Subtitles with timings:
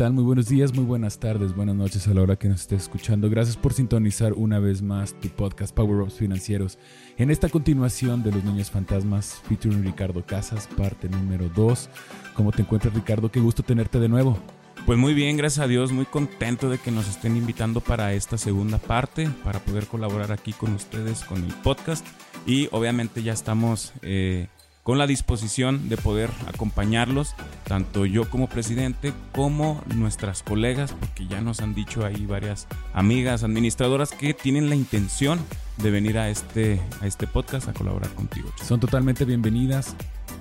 [0.00, 0.14] tal?
[0.14, 3.28] Muy buenos días, muy buenas tardes, buenas noches a la hora que nos estés escuchando.
[3.28, 6.78] Gracias por sintonizar una vez más tu podcast Power Ups Financieros.
[7.18, 11.90] En esta continuación de Los Niños Fantasmas, featuring Ricardo Casas, parte número 2.
[12.32, 13.30] ¿Cómo te encuentras, Ricardo?
[13.30, 14.38] Qué gusto tenerte de nuevo.
[14.86, 18.38] Pues muy bien, gracias a Dios, muy contento de que nos estén invitando para esta
[18.38, 22.06] segunda parte, para poder colaborar aquí con ustedes con el podcast.
[22.46, 24.48] Y obviamente ya estamos eh,
[24.82, 27.34] con la disposición de poder acompañarlos,
[27.64, 33.44] tanto yo como presidente como nuestras colegas, porque ya nos han dicho ahí varias amigas
[33.44, 35.38] administradoras que tienen la intención
[35.78, 38.50] de venir a este, a este podcast a colaborar contigo.
[38.62, 39.94] Son totalmente bienvenidas.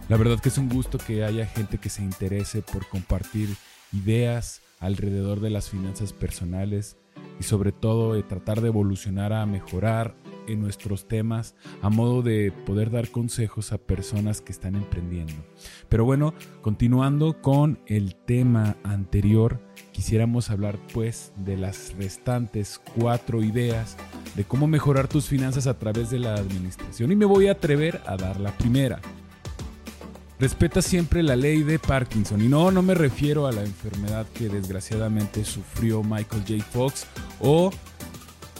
[0.08, 3.56] La verdad que es un gusto que haya gente que se interese por compartir
[3.92, 6.98] ideas alrededor de las finanzas personales
[7.40, 10.16] y sobre todo de tratar de evolucionar a mejorar
[10.50, 15.34] en nuestros temas a modo de poder dar consejos a personas que están emprendiendo.
[15.88, 19.60] Pero bueno, continuando con el tema anterior,
[19.92, 23.98] quisiéramos hablar pues de las restantes cuatro ideas
[24.36, 28.02] de cómo mejorar tus finanzas a través de la administración y me voy a atrever
[28.06, 29.00] a dar la primera.
[30.40, 32.42] Respeta siempre la ley de Parkinson.
[32.42, 36.64] Y no, no me refiero a la enfermedad que desgraciadamente sufrió Michael J.
[36.64, 37.06] Fox
[37.42, 37.72] o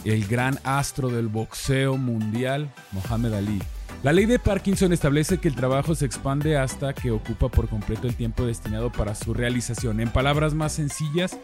[0.06, 3.62] el gran astro del boxeo mundial, Mohamed Ali.
[4.02, 8.08] La ley de Parkinson establece que el trabajo se expande hasta que ocupa por completo
[8.08, 10.00] el tiempo destinado para su realización.
[10.00, 11.38] En palabras más sencillas,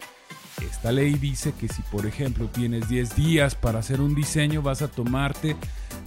[0.61, 4.81] esta ley dice que si por ejemplo tienes 10 días para hacer un diseño, vas
[4.81, 5.57] a tomarte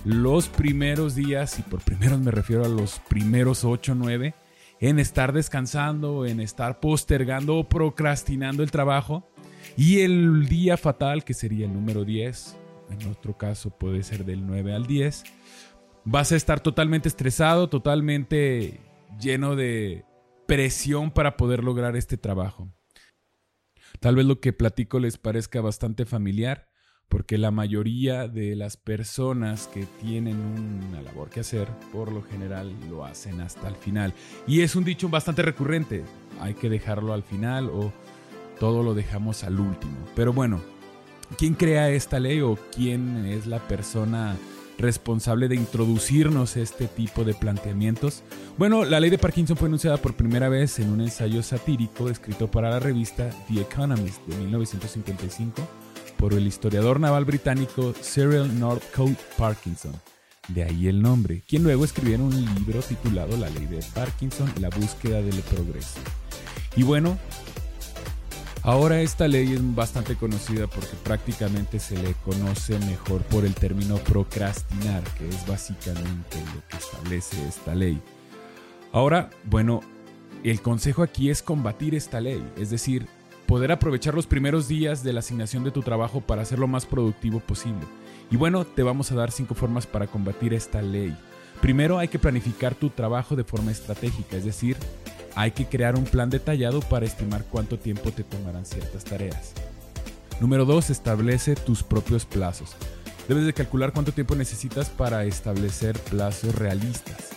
[0.04, 4.34] los primeros días, y por primeros me refiero a los primeros 8 o 9,
[4.80, 9.28] en estar descansando, en estar postergando o procrastinando el trabajo
[9.78, 12.56] y el día fatal, que sería el número 10,
[12.90, 15.22] en otro caso puede ser del 9 al 10,
[16.04, 18.80] vas a estar totalmente estresado, totalmente
[19.20, 20.04] lleno de
[20.48, 22.68] presión para poder lograr este trabajo.
[24.00, 26.68] Tal vez lo que platico les parezca bastante familiar,
[27.08, 30.40] porque la mayoría de las personas que tienen
[30.88, 34.12] una labor que hacer, por lo general lo hacen hasta el final.
[34.44, 36.02] Y es un dicho bastante recurrente,
[36.40, 37.92] hay que dejarlo al final o
[38.58, 39.96] todo lo dejamos al último.
[40.14, 40.60] Pero bueno,
[41.36, 44.36] ¿quién crea esta ley o quién es la persona
[44.78, 48.22] responsable de introducirnos este tipo de planteamientos?
[48.56, 52.50] Bueno, la ley de Parkinson fue anunciada por primera vez en un ensayo satírico escrito
[52.50, 55.62] para la revista The Economist de 1955
[56.16, 59.92] por el historiador naval británico Cyril Northcote Parkinson.
[60.48, 64.70] De ahí el nombre, quien luego escribió un libro titulado La ley de Parkinson, la
[64.70, 66.00] búsqueda del progreso.
[66.74, 67.18] Y bueno,
[68.68, 73.96] Ahora esta ley es bastante conocida porque prácticamente se le conoce mejor por el término
[73.96, 77.98] procrastinar, que es básicamente lo que establece esta ley.
[78.92, 79.80] Ahora, bueno,
[80.44, 83.06] el consejo aquí es combatir esta ley, es decir,
[83.46, 86.84] poder aprovechar los primeros días de la asignación de tu trabajo para hacer lo más
[86.84, 87.86] productivo posible.
[88.30, 91.16] Y bueno, te vamos a dar cinco formas para combatir esta ley.
[91.62, 94.76] Primero hay que planificar tu trabajo de forma estratégica, es decir,
[95.38, 99.52] hay que crear un plan detallado para estimar cuánto tiempo te tomarán ciertas tareas.
[100.40, 100.90] Número 2.
[100.90, 102.74] Establece tus propios plazos.
[103.28, 107.28] Debes de calcular cuánto tiempo necesitas para establecer plazos realistas.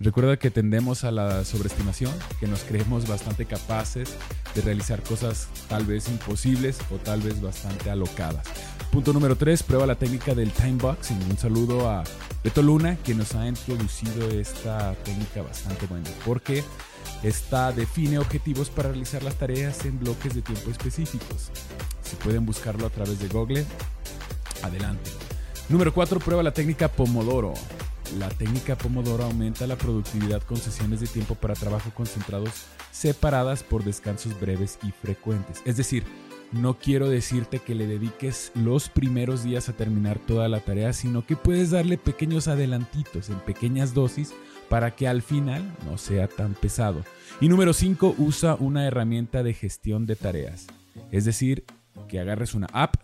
[0.00, 4.16] Recuerda que tendemos a la sobreestimación, que nos creemos bastante capaces
[4.54, 8.46] de realizar cosas tal vez imposibles o tal vez bastante alocadas.
[8.90, 11.22] Punto número 3, prueba la técnica del time boxing.
[11.30, 12.04] Un saludo a
[12.42, 16.64] Beto Luna, que nos ha introducido esta técnica bastante buena, porque
[17.22, 21.50] esta define objetivos para realizar las tareas en bloques de tiempo específicos.
[22.02, 23.64] Si pueden buscarlo a través de Google,
[24.62, 25.10] adelante.
[25.68, 26.20] Número 4.
[26.20, 27.54] Prueba la técnica Pomodoro.
[28.18, 32.52] La técnica Pomodoro aumenta la productividad con sesiones de tiempo para trabajo concentrados
[32.90, 35.62] separadas por descansos breves y frecuentes.
[35.64, 36.04] Es decir,
[36.52, 41.24] no quiero decirte que le dediques los primeros días a terminar toda la tarea, sino
[41.24, 44.34] que puedes darle pequeños adelantitos en pequeñas dosis
[44.72, 47.04] para que al final no sea tan pesado.
[47.42, 50.66] Y número 5, usa una herramienta de gestión de tareas.
[51.10, 51.66] Es decir,
[52.08, 52.94] que agarres una app,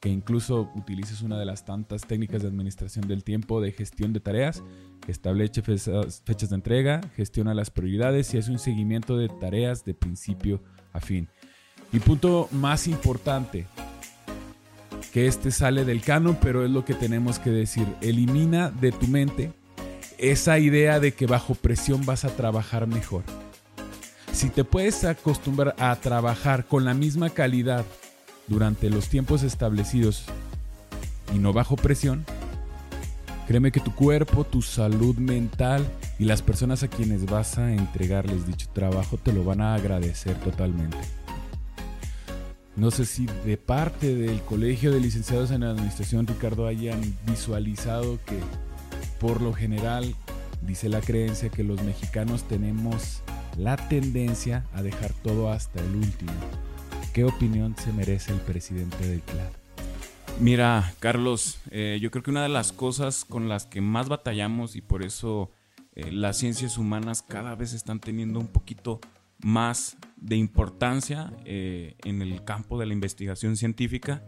[0.00, 4.18] que incluso utilices una de las tantas técnicas de administración del tiempo de gestión de
[4.18, 4.64] tareas,
[5.06, 10.60] establece fechas de entrega, gestiona las prioridades y hace un seguimiento de tareas de principio
[10.92, 11.28] a fin.
[11.92, 13.68] Y punto más importante,
[15.12, 17.86] que este sale del canon, pero es lo que tenemos que decir.
[18.00, 19.52] Elimina de tu mente
[20.18, 23.24] esa idea de que bajo presión vas a trabajar mejor.
[24.32, 27.84] si te puedes acostumbrar a trabajar con la misma calidad
[28.48, 30.24] durante los tiempos establecidos
[31.34, 32.24] y no bajo presión,
[33.46, 35.86] créeme que tu cuerpo, tu salud mental
[36.18, 40.34] y las personas a quienes vas a entregarles dicho trabajo te lo van a agradecer
[40.40, 40.98] totalmente.
[42.76, 48.38] No sé si de parte del Colegio de Licenciados en Administración, Ricardo, hayan visualizado que
[49.20, 50.14] por lo general
[50.62, 53.22] dice la creencia que los mexicanos tenemos
[53.56, 56.32] la tendencia a dejar todo hasta el último.
[57.12, 59.50] ¿Qué opinión se merece el presidente del CLAD?
[60.38, 64.76] Mira, Carlos, eh, yo creo que una de las cosas con las que más batallamos
[64.76, 65.50] y por eso
[65.94, 69.00] eh, las ciencias humanas cada vez están teniendo un poquito
[69.38, 74.22] más de importancia eh, en el campo de la investigación científica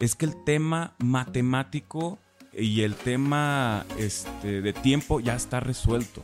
[0.00, 2.18] es que el tema matemático
[2.58, 6.22] y el tema este, de tiempo ya está resuelto.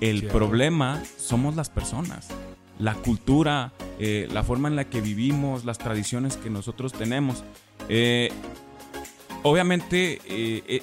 [0.00, 2.28] El problema somos las personas,
[2.78, 7.42] la cultura, eh, la forma en la que vivimos, las tradiciones que nosotros tenemos.
[7.88, 8.30] Eh,
[9.42, 10.20] obviamente,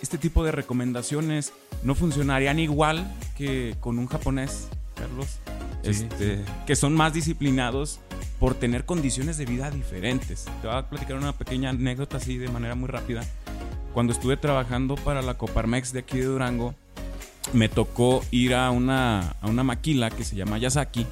[0.02, 5.40] este tipo de recomendaciones no funcionarían igual que con un japonés, Carlos
[5.86, 8.00] este, que son más disciplinados
[8.40, 10.46] por tener condiciones de vida diferentes.
[10.62, 13.24] Te voy a platicar una pequeña anécdota así de manera muy rápida.
[13.96, 16.76] Cuando estuve trabajando para la Coparmex de aquí de Durango,
[17.54, 21.08] me tocó ir a una, a una maquila que se llama Yasaki,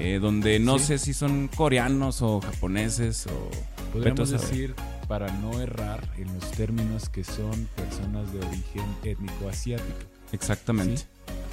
[0.00, 3.50] eh, donde no sé si son coreanos o japoneses o...
[3.92, 4.74] Podríamos decir,
[5.06, 10.10] para no errar en los términos, que son personas de origen étnico asiático.
[10.32, 11.02] Exactamente.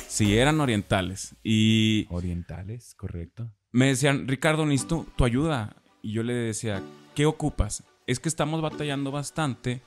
[0.08, 1.36] Sí, eran orientales.
[1.44, 2.08] Y.
[2.10, 3.52] Orientales, correcto.
[3.72, 5.76] Me decían, Ricardo, necesito tu ayuda.
[6.02, 6.82] Y yo le decía,
[7.14, 7.84] ¿qué ocupas?
[8.08, 9.84] Es que estamos batallando bastante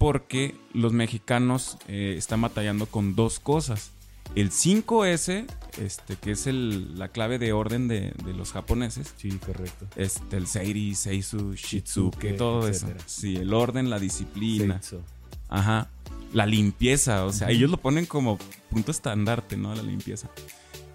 [0.00, 3.90] porque los mexicanos eh, están batallando con dos cosas.
[4.34, 5.44] El 5S,
[5.78, 9.12] este, que es la clave de orden de, los japoneses.
[9.18, 9.86] Sí, correcto.
[9.96, 12.86] Este, el Seiri, Seisu, Shitsuke, todo eso.
[13.04, 14.80] Sí, el orden, la disciplina.
[15.50, 15.90] Ajá
[16.32, 18.38] la limpieza, o sea, ellos lo ponen como
[18.70, 19.74] punto estandarte, ¿no?
[19.74, 20.30] La limpieza.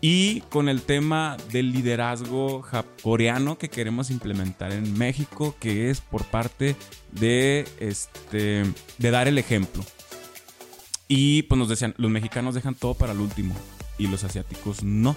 [0.08, 2.64] Y con el tema del liderazgo
[3.02, 6.76] coreano que queremos implementar en México, que es por parte
[7.12, 8.66] de, este,
[9.00, 9.84] de dar el ejemplo.
[11.08, 13.56] Y pues nos decían, los mexicanos dejan todo para el último
[13.98, 15.16] y los asiáticos no.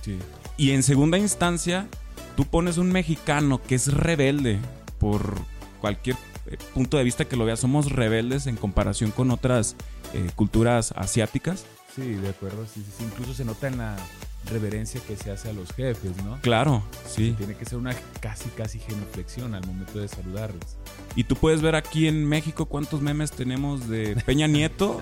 [0.00, 0.16] Sí.
[0.56, 1.86] Y en segunda instancia,
[2.34, 4.58] tú pones un mexicano que es rebelde
[4.98, 5.34] por
[5.82, 6.16] cualquier
[6.46, 9.76] eh, punto de vista que lo vea, somos rebeldes en comparación con otras
[10.14, 11.66] eh, culturas asiáticas.
[11.94, 12.66] Sí, de acuerdo.
[12.66, 13.96] Sí, sí, Incluso se nota en la
[14.50, 16.38] reverencia que se hace a los jefes, ¿no?
[16.42, 17.34] Claro, sí.
[17.38, 20.76] Tiene que ser una casi, casi genuflexión al momento de saludarlos.
[21.16, 25.00] Y tú puedes ver aquí en México cuántos memes tenemos de Peña Nieto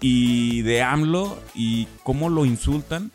[0.00, 3.12] y de AMLO y cómo lo insultan.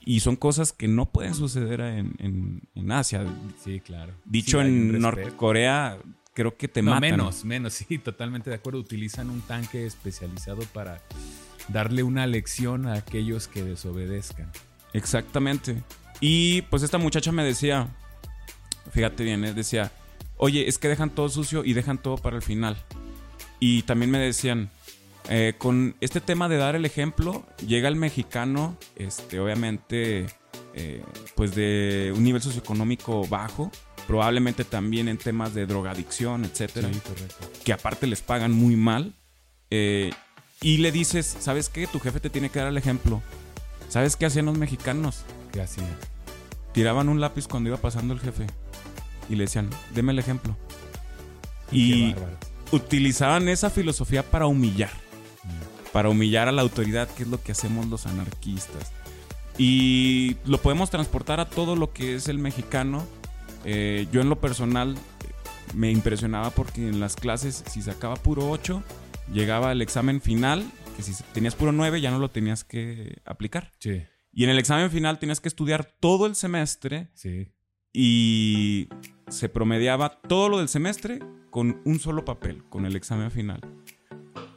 [0.00, 3.24] Y son cosas que no pueden suceder en, Asia.
[3.64, 4.12] Sí, claro.
[4.24, 5.98] Dicho en Norcorea,
[6.32, 8.78] creo que te no, Menos, menos, sí, totalmente de acuerdo.
[8.78, 11.02] Utilizan un tanque especializado para
[11.68, 14.50] darle una lección a aquellos que desobedezcan.
[14.92, 15.82] Exactamente.
[16.20, 17.88] Y pues esta muchacha me decía,
[18.92, 19.52] fíjate bien, ¿eh?
[19.52, 19.92] decía,
[20.36, 22.76] oye, es que dejan todo sucio y dejan todo para el final.
[23.60, 24.70] Y también me decían,
[25.28, 30.26] eh, con este tema de dar el ejemplo, llega el mexicano, este, obviamente,
[30.74, 31.02] eh,
[31.34, 33.72] pues de un nivel socioeconómico bajo,
[34.06, 36.88] probablemente también en temas de drogadicción, etcétera.
[37.64, 39.14] Que aparte les pagan muy mal.
[39.70, 40.12] Eh,
[40.60, 41.86] y le dices, ¿sabes qué?
[41.86, 43.22] Tu jefe te tiene que dar el ejemplo.
[43.88, 45.24] ¿Sabes qué hacían los mexicanos?
[45.52, 45.88] ¿Qué hacían?
[46.72, 48.46] Tiraban un lápiz cuando iba pasando el jefe.
[49.28, 50.56] Y le decían, deme el ejemplo.
[51.72, 52.14] Y
[52.72, 54.92] utilizaban esa filosofía para humillar.
[55.44, 55.92] Mm.
[55.92, 58.92] Para humillar a la autoridad, que es lo que hacemos los anarquistas.
[59.58, 63.06] Y lo podemos transportar a todo lo que es el mexicano
[63.68, 64.96] eh, yo en lo personal
[65.74, 68.80] me impresionaba porque en las clases si sacaba puro 8,
[69.32, 70.64] llegaba el examen final,
[70.96, 73.72] que si tenías puro 9 ya no lo tenías que aplicar.
[73.78, 74.02] Sí.
[74.32, 77.08] Y en el examen final tenías que estudiar todo el semestre.
[77.14, 77.48] Sí.
[77.92, 78.88] Y
[79.28, 83.60] se promediaba todo lo del semestre con un solo papel, con el examen final.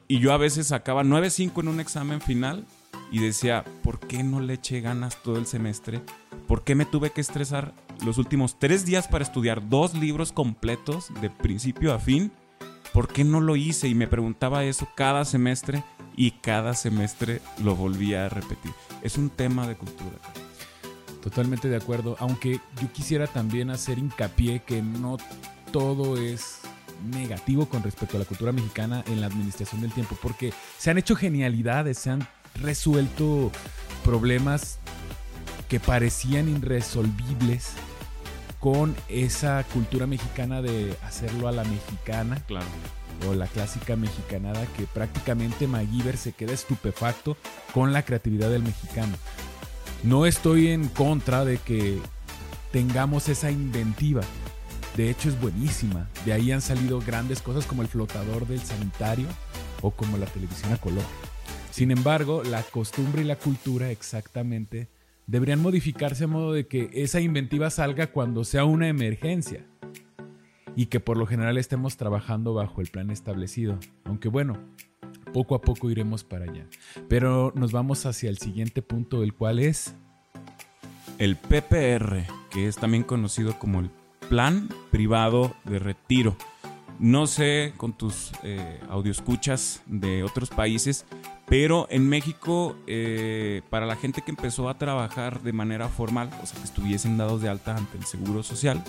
[0.07, 2.65] Y yo a veces sacaba 9.5 en un examen final
[3.11, 6.01] y decía, ¿por qué no le eché ganas todo el semestre?
[6.47, 7.73] ¿Por qué me tuve que estresar
[8.03, 12.31] los últimos tres días para estudiar dos libros completos de principio a fin?
[12.93, 13.87] ¿Por qué no lo hice?
[13.87, 15.83] Y me preguntaba eso cada semestre
[16.15, 18.71] y cada semestre lo volvía a repetir.
[19.01, 20.17] Es un tema de cultura.
[21.21, 25.17] Totalmente de acuerdo, aunque yo quisiera también hacer hincapié que no
[25.71, 26.59] todo es
[27.11, 30.97] negativo con respecto a la cultura mexicana en la administración del tiempo, porque se han
[30.97, 33.51] hecho genialidades, se han resuelto
[34.03, 34.79] problemas
[35.67, 37.73] que parecían irresolvibles
[38.59, 42.43] con esa cultura mexicana de hacerlo a la mexicana.
[42.47, 42.65] Claro.
[43.27, 47.35] O la clásica mexicanada que prácticamente MacGyver se queda estupefacto
[47.73, 49.15] con la creatividad del mexicano.
[50.03, 51.99] No estoy en contra de que
[52.71, 54.21] tengamos esa inventiva.
[54.95, 56.07] De hecho es buenísima.
[56.25, 59.27] De ahí han salido grandes cosas como el flotador del sanitario
[59.81, 61.03] o como la televisión a color.
[61.71, 64.87] Sin embargo, la costumbre y la cultura exactamente
[65.29, 69.63] deberían modificarse a modo de que esa inventiva salga cuando sea una emergencia
[70.75, 73.77] y que por lo general estemos trabajando bajo el plan establecido.
[74.05, 74.57] Aunque bueno,
[75.31, 76.65] poco a poco iremos para allá.
[77.07, 79.95] Pero nos vamos hacia el siguiente punto, el cual es...
[81.19, 83.91] El PPR, que es también conocido como el
[84.29, 86.37] Plan Privado de Retiro.
[86.97, 91.05] No sé con tus eh, escuchas de otros países,
[91.49, 96.45] pero en México, eh, para la gente que empezó a trabajar de manera formal, o
[96.45, 98.83] sea, que estuviesen dados de alta ante el Seguro Social,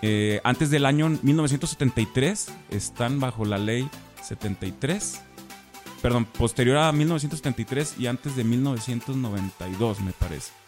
[0.00, 3.88] eh, antes del año 1973 están bajo la ley
[4.22, 5.20] 73,
[6.00, 10.63] perdón, posterior a 1973 y antes de 1992 me parece.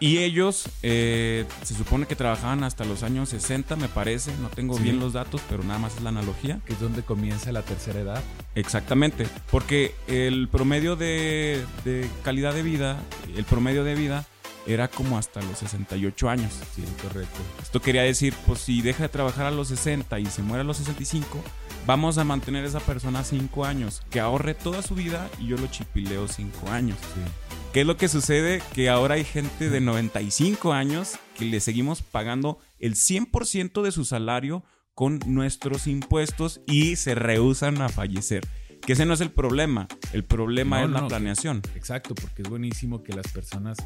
[0.00, 4.32] Y ellos eh, se supone que trabajaban hasta los años 60, me parece.
[4.40, 6.58] No tengo bien los datos, pero nada más es la analogía.
[6.64, 8.22] Que es donde comienza la tercera edad.
[8.54, 9.26] Exactamente.
[9.50, 12.98] Porque el promedio de, de calidad de vida,
[13.36, 14.26] el promedio de vida
[14.66, 16.52] era como hasta los 68 años.
[16.74, 17.40] Sí, correcto.
[17.62, 20.64] Esto quería decir, pues si deja de trabajar a los 60 y se muere a
[20.64, 21.42] los 65,
[21.86, 25.56] vamos a mantener a esa persona 5 años, que ahorre toda su vida y yo
[25.56, 26.96] lo chipileo 5 años.
[27.14, 27.59] Sí.
[27.72, 28.60] ¿Qué es lo que sucede?
[28.74, 34.04] Que ahora hay gente de 95 años que le seguimos pagando el 100% de su
[34.04, 38.44] salario con nuestros impuestos y se rehusan a fallecer.
[38.84, 41.62] Que ese no es el problema, el problema No, es la planeación.
[41.76, 43.78] Exacto, porque es buenísimo que las personas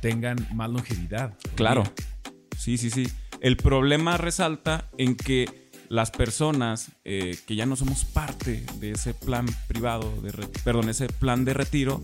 [0.00, 1.38] tengan más longevidad.
[1.54, 1.84] Claro,
[2.58, 3.08] sí, sí, sí.
[3.40, 9.14] El problema resalta en que las personas eh, que ya no somos parte de ese
[9.14, 10.32] plan privado, de
[10.64, 12.02] perdón, ese plan de retiro,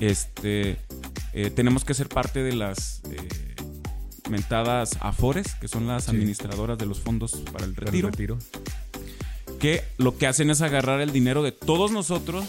[0.00, 0.78] este,
[1.32, 3.16] eh, tenemos que ser parte de las eh,
[4.30, 6.10] mentadas AFORES, que son las Sí.
[6.12, 8.10] administradoras de los fondos para el retiro.
[9.58, 12.46] que lo que hacen es agarrar el dinero de todos nosotros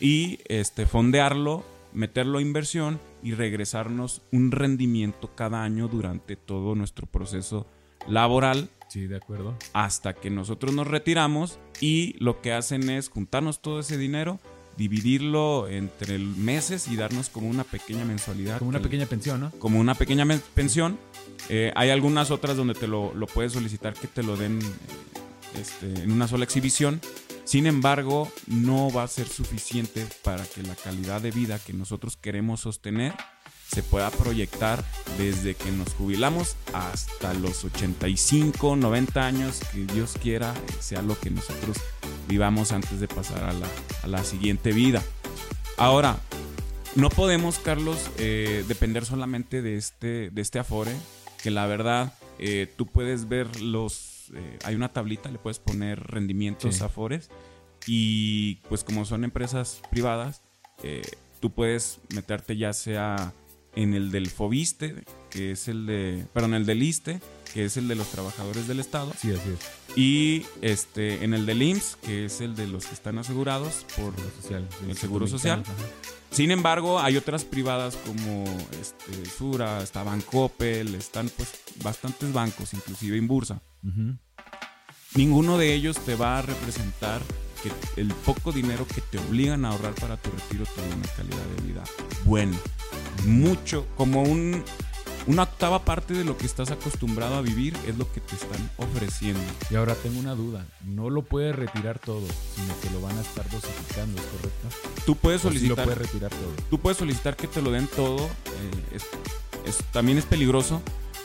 [0.00, 7.06] y este, fondearlo, meterlo a inversión y regresarnos un rendimiento cada año durante todo nuestro
[7.06, 7.66] proceso
[8.08, 9.56] laboral Sí, de acuerdo.
[9.74, 14.40] hasta que nosotros nos retiramos y lo que hacen es juntarnos todo ese dinero,
[14.76, 18.58] dividirlo entre meses y darnos como una pequeña mensualidad.
[18.58, 19.50] Como una que- pequeña pensión, ¿no?
[19.58, 20.98] como una pequeña pensión.
[21.48, 25.60] Eh, hay algunas otras donde te lo, lo puedes solicitar que te lo den eh,
[25.60, 27.00] este, en una sola exhibición.
[27.44, 32.16] Sin embargo, no va a ser suficiente para que la calidad de vida que nosotros
[32.16, 33.12] queremos sostener
[33.74, 34.84] se pueda proyectar
[35.18, 41.30] desde que nos jubilamos hasta los 85, 90 años, que Dios quiera sea lo que
[41.30, 41.78] nosotros
[42.28, 43.66] vivamos antes de pasar a la,
[44.04, 45.02] a la siguiente vida.
[45.76, 46.20] Ahora,
[46.94, 50.92] no podemos, Carlos, eh, depender solamente de este, de este Afore,
[51.42, 54.30] que la verdad, eh, tú puedes ver los...
[54.34, 56.84] eh, hay una tablita, le puedes poner rendimientos Sí.
[56.84, 57.28] Afores
[57.86, 60.42] y pues como son empresas privadas,
[61.40, 63.32] tú puedes meterte ya sea
[63.76, 66.26] en el del FOBISTE, que es el de...
[66.32, 67.20] Perdón, el del ISTE,
[67.52, 69.96] que es el de los trabajadores del Estado, Sí, así es.
[69.96, 74.12] y este, en el del IMSS, que es el de los que están asegurados por
[74.40, 74.68] social.
[74.88, 75.60] El Seguro Social.
[75.64, 75.72] ajá.
[76.32, 78.44] sin embargo, hay otras privadas como
[78.80, 81.50] este, Sura, está Bancoppel, están pues
[81.82, 83.60] bastantes bancos, inclusive en Bursa.
[83.84, 84.16] Ujú.
[85.14, 87.22] Ninguno de ellos te va a representar
[87.62, 91.06] que el poco dinero que te obligan a ahorrar para tu retiro te dé una
[91.16, 91.84] calidad de vida
[92.24, 92.56] buena.
[93.24, 94.62] Mucho, como un,
[95.26, 98.70] una octava parte de lo que estás acostumbrado a vivir es lo que te están
[98.76, 99.40] ofreciendo.
[99.70, 100.66] Y ahora tengo una duda.
[100.84, 104.68] No lo puedes retirar todo, sino que lo van a estar dosificando, ¿es correcto?
[105.06, 106.52] Tú puedes O sí lo solicitar puedes retirar todo.
[106.70, 108.26] tú puedes solicitar que te lo den todo.
[108.26, 109.04] eh, es-
[109.66, 110.82] es- también es peligroso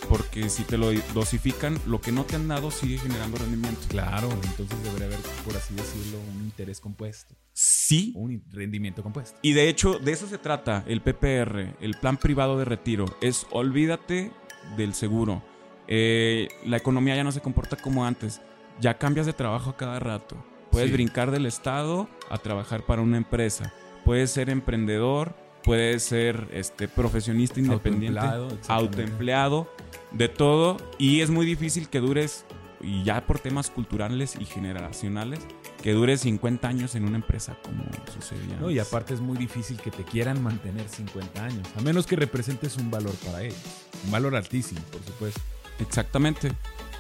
[0.10, 3.80] porque si te lo dosifican, lo que no te han dado sigue generando rendimiento.
[3.88, 7.36] Claro, entonces debería haber, por así decirlo, un interés compuesto.
[7.54, 8.12] Sí.
[8.16, 9.38] Un rendimiento compuesto.
[9.44, 13.06] Y de hecho, de eso se trata el PPR, el plan privado de retiro.
[13.22, 14.32] Es olvídate
[14.76, 15.44] del seguro.
[15.88, 18.42] Eh, la economía ya no se comporta como antes.
[18.82, 20.36] Ya cambias de trabajo a cada rato.
[20.72, 20.94] Puedes Sí.
[20.94, 23.74] brincar del Estado a trabajar para una empresa.
[24.06, 29.74] Puedes ser emprendedor, puedes ser este, profesionista independiente, Autoempleado, autoempleado,
[30.12, 30.78] de todo.
[30.98, 32.46] Y es muy difícil que dures,
[32.82, 35.40] y ya por temas culturales y generacionales,
[35.82, 38.58] que dure 50 años en una empresa como sucedía.
[38.60, 42.16] No, y aparte es muy difícil que te quieran mantener 50 años, a menos que
[42.16, 43.58] representes un valor para ellos.
[44.06, 45.42] Un valor altísimo, por supuesto.
[45.80, 46.52] Exactamente.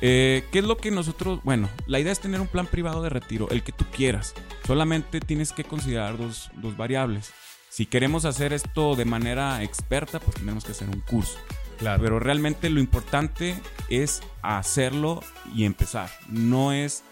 [0.01, 1.41] Eh, ¿Qué es lo que nosotros...
[1.43, 4.33] Bueno, la idea es tener un plan privado de retiro, el que tú quieras.
[4.65, 7.31] Solamente tienes que considerar dos, dos variables.
[7.69, 11.37] Si queremos hacer esto de manera experta, pues tenemos que hacer un curso.
[11.79, 12.03] Claro.
[12.03, 13.55] Pero realmente lo importante
[13.89, 15.23] es hacerlo
[15.55, 16.09] y empezar.
[16.27, 17.03] No es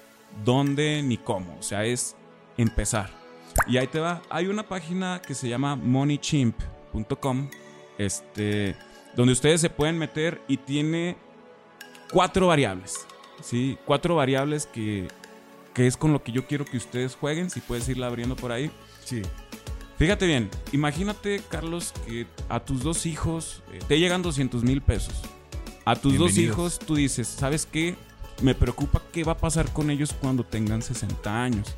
[0.44, 1.58] dónde ni cómo.
[1.58, 2.16] O sea, es
[2.58, 3.10] empezar.
[3.66, 4.22] Y ahí te va.
[4.30, 7.50] Hay una página que se llama moneychimp.com.
[7.98, 8.76] Este.
[9.16, 11.18] Donde ustedes se pueden meter y tiene
[12.12, 13.08] cuatro variables.
[13.42, 13.78] ¿Sí?
[13.86, 15.08] Cuatro variables que,
[15.74, 17.50] que es con lo que yo quiero que ustedes jueguen.
[17.50, 18.70] Si puedes irla abriendo por ahí.
[19.04, 19.22] Sí.
[19.98, 25.16] Fíjate bien, imagínate, Carlos, que a tus dos hijos eh, te llegan 200 mil pesos.
[25.86, 27.96] A tus dos hijos tú dices, ¿sabes qué?
[28.44, 31.76] Me preocupa qué va a pasar con ellos cuando tengan 60 años.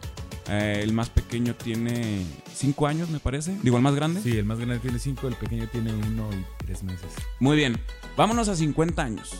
[0.49, 3.55] Eh, el más pequeño tiene 5 años, me parece.
[3.61, 4.21] Digo, el más grande.
[4.21, 7.13] Sí, el más grande tiene 5, el pequeño tiene 1 y 3 meses.
[7.39, 7.79] Muy bien,
[8.17, 9.31] vámonos a 50 años.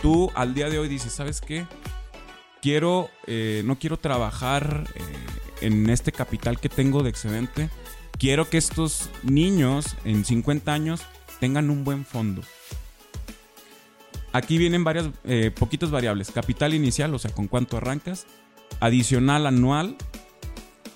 [0.00, 1.66] Tú al día de hoy dices, ¿sabes qué?
[2.62, 4.84] Quiero, eh, no quiero trabajar
[5.62, 7.70] en este capital que tengo de excedente.
[8.18, 11.02] Quiero que estos niños en 50 años
[11.40, 12.42] tengan un buen fondo.
[14.32, 16.30] Aquí vienen varias, eh, poquitas variables.
[16.30, 18.26] Capital inicial, o sea, con cuánto arrancas.
[18.78, 19.96] Adicional anual.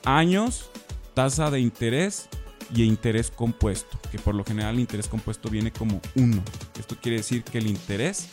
[0.04, 0.70] Años.
[1.14, 2.28] Tasa de interés.
[2.74, 3.98] Y interés compuesto.
[4.12, 6.42] Que por lo general el interés compuesto viene como 1.
[6.78, 8.28] Esto quiere decir que el interés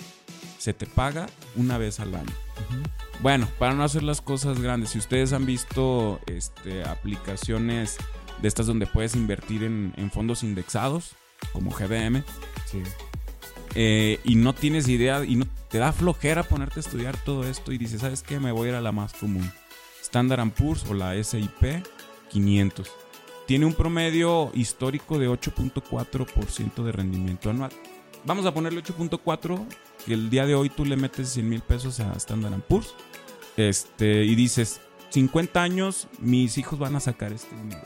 [0.57, 2.33] se te paga una vez al año.
[3.21, 7.97] Bueno, para no hacer las cosas grandes, si ustedes han visto este, aplicaciones
[8.41, 11.11] de estas donde puedes invertir en, en fondos indexados,
[11.53, 12.23] como GBM,
[12.65, 12.81] Sí.
[13.75, 17.71] eh, y no tienes idea y no te da flojera ponerte a estudiar todo esto
[17.71, 18.39] y dices, ¿sabes qué?
[18.39, 19.49] Me voy a ir a la más común.
[20.01, 21.83] Standard Poor's o la SIP
[22.29, 22.89] 500.
[23.47, 27.71] Tiene un promedio histórico de 8.4% de rendimiento anual.
[28.23, 29.65] Vamos a ponerle 8.4,
[30.05, 32.93] que el día de hoy tú le metes 100 mil pesos a Standard Poor's
[33.57, 34.79] este, y dices,
[35.11, 37.81] 50 años, mis hijos van a sacar este dinero.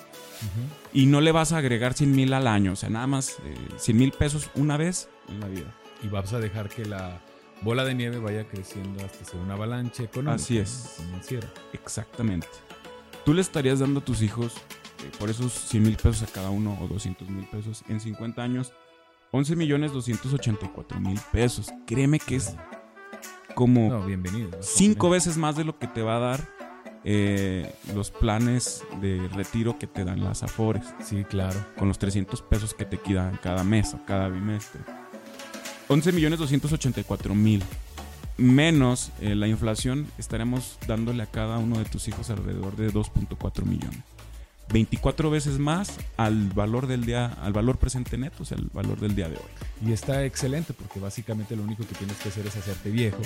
[0.94, 3.56] Y no le vas a agregar 100 mil al año, o sea, nada más eh,
[3.78, 5.74] 100 mil pesos una vez en la vida.
[6.04, 7.20] Y vas a dejar que la
[7.62, 10.36] bola de nieve vaya creciendo hasta ser una avalancha económica.
[10.36, 10.96] Así es.
[10.98, 11.52] Financiera.
[11.74, 12.48] Exactamente.
[13.26, 14.54] Tú le estarías dando a tus hijos
[15.04, 18.44] eh, por esos 100 mil pesos a cada uno o 200 mil pesos en 50
[18.44, 18.72] años,
[19.32, 21.72] 11 millones 284 mil pesos.
[21.88, 22.56] Créeme que es
[23.56, 24.52] como No, bienvenido.
[24.62, 26.55] cinco veces más de lo que te va a dar
[27.06, 31.64] eh, los planes de retiro que te dan las Afores, Sí, claro.
[31.78, 34.82] con los 300 pesos que te quedan cada mes o cada bimestre.
[35.88, 37.64] 11 millones 284 mil.
[38.38, 43.64] Menos eh, la inflación, estaremos dándole a cada uno de tus hijos alrededor de 2.4
[43.64, 44.00] millones.
[44.74, 49.00] 24 veces más al valor del día, al valor presente neto, o sea, el valor
[49.00, 49.88] del día de hoy.
[49.88, 53.22] Y está excelente porque básicamente lo único que tienes que hacer es hacerte viejo,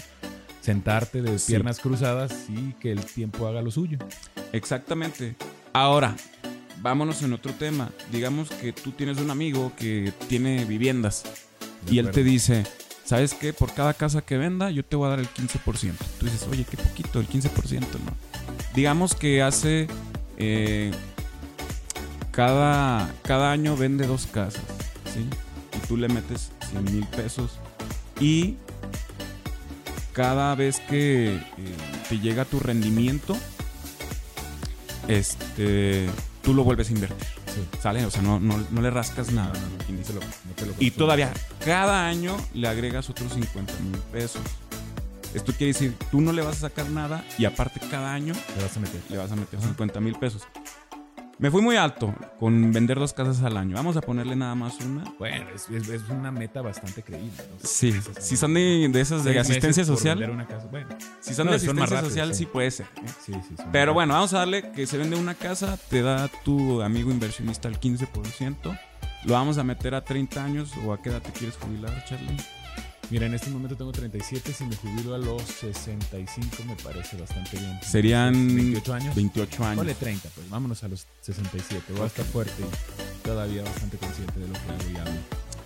[0.61, 1.51] sentarte de Sí.
[1.53, 3.97] piernas cruzadas y que el tiempo haga lo suyo.
[4.53, 5.35] Exactamente.
[5.73, 6.15] Ahora,
[6.81, 7.91] vámonos en otro tema.
[8.11, 11.23] Digamos que tú tienes un amigo que tiene viviendas
[11.85, 12.65] De y él te dice,
[13.05, 13.53] ¿sabes qué?
[13.53, 15.93] Por cada casa que venda, yo te voy a dar el 15%.
[16.19, 18.11] Tú dices, oye, qué poquito, el 15%, ¿no?
[18.75, 19.87] Digamos que hace...
[20.37, 20.91] eh,
[22.31, 24.61] cada, cada año vende dos casas,
[25.13, 25.25] ¿sí?
[25.77, 27.57] Y tú le metes 100 mil pesos
[28.19, 28.55] y
[30.19, 31.41] cada vez que eh,
[32.09, 33.37] te llega tu rendimiento,
[35.07, 36.09] este,
[36.41, 37.25] tú lo vuelves a invertir.
[37.47, 37.61] Sí.
[37.81, 38.05] ¿Sale?
[38.05, 39.53] O sea, no, no, no le rascas nada.
[39.53, 41.31] no, lo- no te lo Y todavía
[41.63, 44.41] cada año le agregas otros 50 mil pesos.
[45.33, 48.61] Esto quiere decir, tú no le vas a sacar nada y aparte cada año Te
[48.61, 48.99] vas a meter.
[49.09, 49.67] le vas a meter Ajá.
[49.69, 50.41] 50 mil pesos.
[51.39, 53.73] Me fui muy alto con vender dos casas al año.
[53.75, 55.05] Vamos a ponerle nada más una.
[55.17, 57.31] Bueno, es, es- es una meta bastante creíble.
[57.37, 57.55] ¿no?
[57.63, 60.67] Sí, si son de, de esas de asistencia social, vender una casa.
[60.69, 60.89] Bueno,
[61.21, 62.39] si son No, de son asistencia social, sí.
[62.39, 62.87] sí puede ser.
[62.97, 63.07] ¿eh?
[63.25, 63.55] sí, sí.
[63.55, 67.09] son Pero bueno, vamos a darle que se vende una casa, te da tu amigo
[67.09, 68.77] inversionista el 15%.
[69.23, 72.35] Lo vamos a meter a 30 años o a qué edad te quieres jubilar, Charlie.
[73.09, 74.53] Mira, en este momento tengo 37.
[74.53, 77.79] Si me jubilo a los 65, me parece bastante bien.
[77.81, 79.15] Serían 28 años.
[79.15, 79.77] 28 años.
[79.77, 81.93] Ponle 30, pues vámonos a los 67.
[81.93, 85.19] Voy a estar fuerte y todavía bastante consciente de lo que hago y hablo.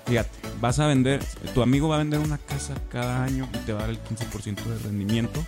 [0.06, 0.30] Fíjate,
[0.62, 1.22] vas a vender,
[1.54, 4.00] tu amigo va a vender una casa cada año y te va a dar el
[4.02, 5.46] 15% de rendimiento.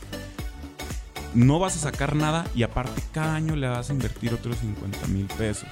[1.34, 5.08] No vas a sacar nada y aparte cada año le vas a invertir otros 50
[5.08, 5.70] mil pesos.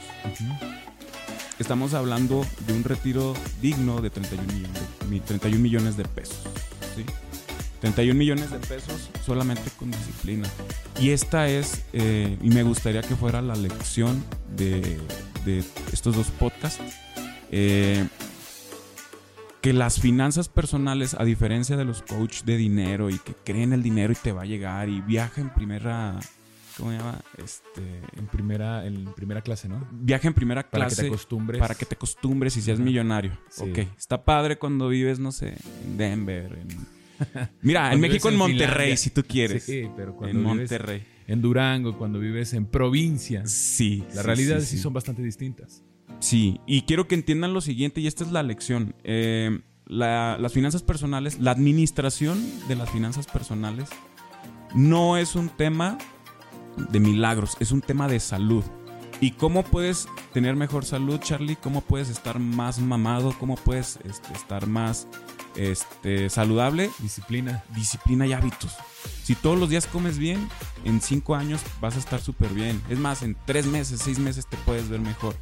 [1.59, 6.37] Estamos hablando de un retiro digno de 31 millones de, mi- 31 millones de pesos.
[6.95, 7.05] ¿sí?
[7.81, 10.47] 71 millones de pesos solamente con disciplina.
[10.99, 14.23] Y esta es, eh, y me gustaría que fuera la lección
[14.55, 14.99] de,
[15.45, 16.81] de estos dos podcasts,
[17.51, 18.07] eh,
[19.61, 23.83] que las finanzas personales, a diferencia de los coaches de dinero y que creen el
[23.83, 26.19] dinero y te va a llegar y viaja en primera
[26.77, 27.21] ¿cómo se llama?
[27.38, 29.88] Este, en primera, en primera clase, ¿no?
[29.91, 30.79] Viaja en primera clase.
[30.79, 31.59] Para que te acostumbres.
[31.59, 33.38] Para que te acostumbres y seas millonario.
[33.57, 33.79] Ok.
[33.97, 35.55] Está padre cuando vives, no sé,
[35.86, 36.57] en Denver.
[37.62, 39.63] Mira, en México, en, Monterrey, si tú quieres.
[39.63, 41.03] Sí, pero cuando en Monterrey.
[41.27, 43.45] En Durango, cuando vives en provincia.
[43.45, 44.03] Sí.
[44.13, 45.83] Las realidades sí, son bastante distintas.
[46.19, 48.95] Sí, y quiero que entiendan lo siguiente, y esta es la lección.
[49.03, 53.89] Eh, las finanzas personales, la administración de las finanzas personales
[54.75, 55.97] no es un tema
[56.77, 58.63] de milagros, es un tema de salud.
[59.21, 61.55] ¿Y cómo puedes tener mejor salud, Charlie?
[61.55, 63.33] ¿Cómo puedes estar más mamado?
[63.39, 65.07] ¿Cómo puedes este, estar más
[65.55, 66.89] este, saludable?
[66.99, 67.63] Disciplina.
[67.73, 68.75] Disciplina y hábitos.
[69.23, 70.49] Si todos los días comes bien,
[70.83, 72.81] en cinco años vas a estar súper bien.
[72.89, 75.36] Es más, en tres meses, seis meses te puedes ver mejor.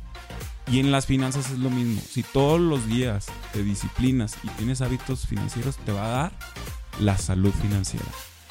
[0.67, 2.01] Y en las finanzas es lo mismo.
[2.07, 6.31] Si todos los días te disciplinas y tienes hábitos financieros, te va a dar
[6.99, 8.05] la salud financiera.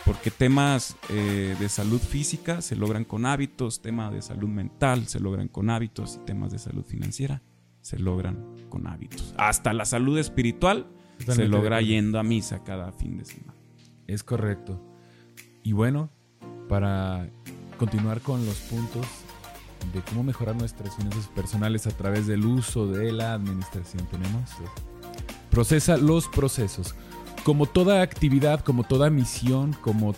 [0.04, 5.20] Porque temas eh, de salud física se logran con hábitos, temas de salud mental se
[5.20, 7.42] logran con hábitos y temas de salud financiera
[7.80, 9.34] se logran con hábitos.
[9.36, 10.86] Hasta la salud espiritual
[11.18, 13.54] se logra yendo a misa cada fin de semana.
[14.06, 14.82] Es correcto.
[15.62, 16.10] Y bueno,
[16.68, 17.28] para
[17.78, 19.06] continuar con los puntos
[19.92, 24.50] de cómo mejorar nuestras finanzas personales a través del uso de la administración, tenemos
[25.50, 26.94] procesa los procesos
[27.44, 30.14] como toda actividad, como toda misión, como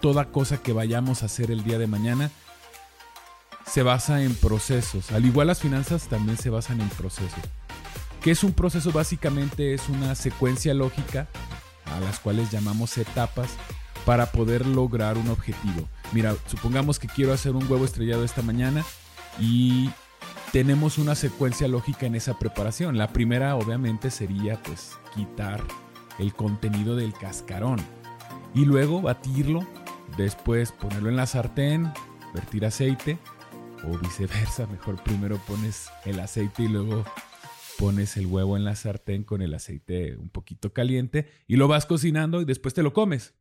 [0.00, 2.30] toda cosa que vayamos a hacer el día de mañana,
[3.66, 5.12] se basa en procesos.
[5.12, 7.40] Al igual las finanzas también se basan en procesos.
[8.22, 8.92] ¿Qué es un proceso?
[8.92, 11.28] Básicamente es una secuencia lógica
[11.86, 13.50] a las cuales llamamos etapas
[14.04, 15.88] para poder lograr un objetivo.
[16.12, 18.84] Mira, supongamos que quiero hacer un huevo estrellado esta mañana
[19.38, 19.90] y
[20.52, 22.98] tenemos una secuencia lógica en esa preparación.
[22.98, 25.62] La primera obviamente sería pues quitar
[26.20, 27.78] el contenido del cascarón
[28.54, 29.66] y luego batirlo,
[30.16, 31.90] después ponerlo en la sartén,
[32.34, 33.18] vertir aceite
[33.88, 37.04] o viceversa, mejor primero pones el aceite y luego
[37.78, 41.86] pones el huevo en la sartén con el aceite un poquito caliente y lo vas
[41.86, 43.34] cocinando y después te lo comes.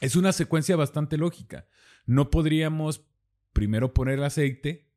[0.00, 1.66] Es una secuencia bastante lógica.
[2.06, 3.04] No podríamos
[3.52, 4.90] primero poner el aceite,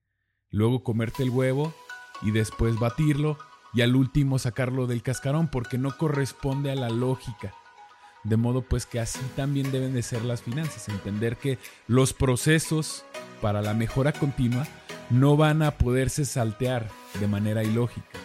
[0.50, 1.74] luego comerte el huevo
[2.22, 3.38] y después batirlo
[3.78, 7.54] y al último sacarlo del cascarón porque no corresponde a la lógica.
[8.24, 13.06] De modo pues que así también deben de ser las finanzas, entender que los procesos
[13.40, 14.66] para la mejora continua
[15.12, 18.18] no van a poderse saltear de manera ilógica.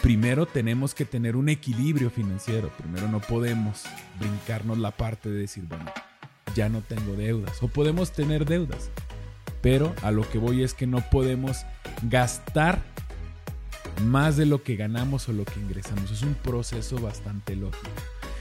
[0.00, 3.82] Primero tenemos que tener un equilibrio financiero, primero no podemos
[4.20, 5.90] brincarnos la parte de decir, bueno,
[6.54, 8.90] ya no tengo deudas o podemos tener deudas,
[9.60, 11.66] pero a lo que voy es que no podemos
[12.02, 12.80] gastar
[14.00, 16.10] más de lo que ganamos o lo que ingresamos.
[16.10, 17.88] Es un proceso bastante lógico.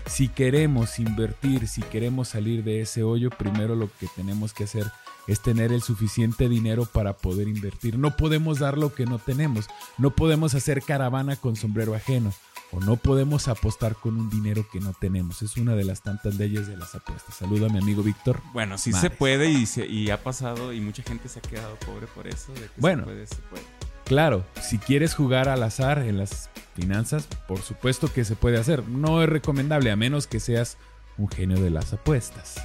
[0.07, 4.91] Si queremos invertir, si queremos salir de ese hoyo, primero lo que tenemos que hacer
[5.27, 7.99] es tener el suficiente dinero para poder invertir.
[7.99, 9.67] No podemos dar lo que no tenemos.
[9.99, 12.33] No podemos hacer caravana con sombrero ajeno.
[12.71, 15.41] O no podemos apostar con un dinero que no tenemos.
[15.41, 17.35] Es una de las tantas leyes de las apuestas.
[17.35, 18.41] Saluda a mi amigo Víctor.
[18.53, 22.07] Bueno, sí se puede y, y ha pasado y mucha gente se ha quedado pobre
[22.07, 22.51] por eso.
[22.77, 23.78] bueno, se puede.
[24.09, 28.87] Claro, si quieres jugar al azar en las finanzas, por supuesto que se puede hacer.
[28.87, 30.77] No es recomendable a menos que seas
[31.19, 32.55] un genio de las apuestas.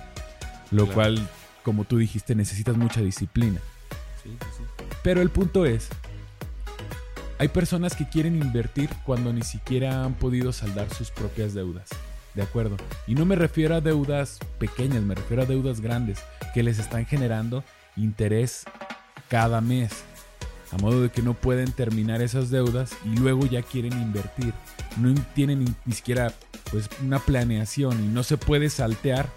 [0.70, 1.28] Lo cual,
[1.62, 3.60] como tú dijiste, necesitas mucha disciplina.
[4.22, 4.86] Sí, sí.
[5.02, 5.90] Pero el punto es,
[7.38, 11.90] hay personas que quieren invertir cuando ni siquiera han podido saldar sus propias deudas.
[12.32, 12.78] ¿De acuerdo?
[13.06, 16.20] Y no me refiero a deudas pequeñas, me refiero a deudas grandes
[16.54, 17.64] que les están generando
[17.96, 18.64] interés
[19.28, 20.04] cada mes
[20.74, 24.52] a modo de que no pueden terminar esas deudas y luego ya quieren invertir.
[24.96, 26.34] No tienen ni, siquiera
[26.70, 29.30] pues una planeación y no se puede saltear.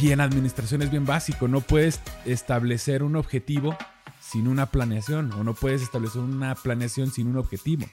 [0.00, 3.76] Y en administración es bien básico, no puedes establecer un objetivo
[4.20, 7.86] sin una planeación o no puedes establecer una planeación sin un objetivo.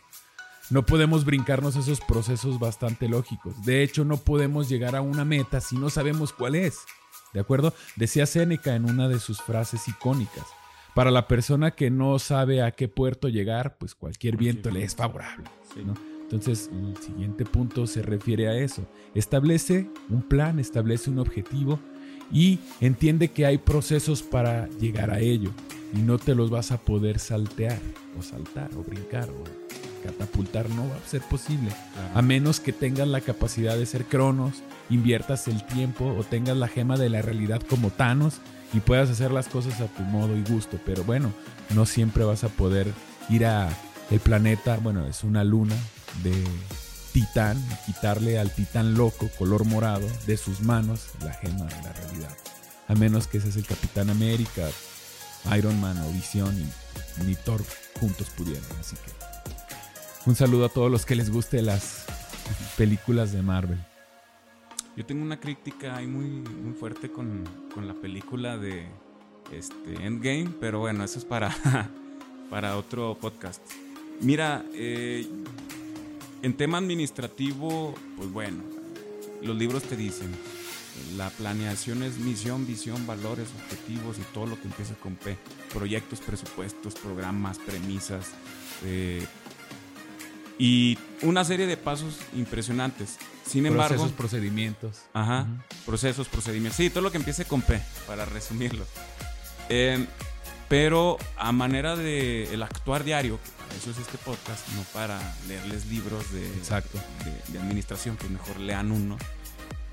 [0.70, 3.64] No podemos brincarnos esos procesos bastante lógicos.
[3.64, 6.80] De hecho, no podemos llegar a una meta si no sabemos cuál es.
[7.34, 7.74] ¿De acuerdo?
[7.96, 10.46] Decía Séneca en una de sus frases icónicas.
[10.94, 14.96] Para la persona que no sabe a qué puerto llegar, pues cualquier viento le es
[14.96, 15.46] favorable.
[16.24, 18.86] Entonces, el siguiente punto se refiere a eso.
[19.16, 21.80] Establece un plan, establece un objetivo
[22.32, 25.52] y entiende que hay procesos para llegar a ello
[25.94, 27.80] y no te los vas a poder saltear
[28.18, 29.44] o saltar o brincar o
[30.04, 31.72] catapultar no va a ser posible.
[32.16, 36.68] A menos que tengas la capacidad de ser Cronos, inviertas el tiempo o tengas la
[36.68, 38.36] gema de la realidad como Thanos
[38.74, 40.80] y puedas hacer las cosas a tu modo y gusto.
[40.86, 41.32] Pero bueno,
[41.76, 42.88] no siempre vas a poder
[43.30, 43.70] ir a
[44.10, 45.76] el planeta, bueno, es una luna
[46.24, 46.34] de
[47.14, 52.38] Titán, quitarle al Titán loco, color morado, de sus manos la gema de la realidad.
[52.88, 54.68] A menos que ese es el Capitán América,
[55.58, 57.36] Iron Man o Visión y ni
[58.00, 58.64] juntos pudieran.
[58.80, 59.12] Así que
[60.26, 62.06] un saludo a todos los que les guste las
[62.78, 63.80] películas de Marvel.
[64.96, 68.86] Yo tengo una crítica ahí muy, muy fuerte con, con la película de
[69.52, 71.56] este, Endgame, pero bueno, eso es para,
[72.50, 73.62] para otro podcast.
[74.20, 75.26] Mira, eh,
[76.42, 78.62] en tema administrativo, pues bueno,
[79.42, 80.30] los libros te dicen,
[81.16, 85.38] la planeación es misión, visión, valores, objetivos y todo lo que empieza con P.
[85.74, 88.28] Proyectos, presupuestos, programas, premisas.
[88.84, 89.26] Eh,
[90.58, 93.18] y una serie de pasos impresionantes.
[93.46, 93.96] Sin embargo.
[93.96, 94.98] Procesos, procedimientos.
[95.14, 95.48] Ajá.
[95.86, 96.78] Procesos, procedimientos.
[96.78, 98.86] Sí, todo lo que empiece con P, para resumirlo.
[99.70, 100.06] Eh,
[100.70, 105.20] pero a manera de el actuar diario, que para eso es este podcast, no para
[105.48, 107.00] leerles libros de, Exacto.
[107.26, 109.18] de, de administración, pues mejor lean uno.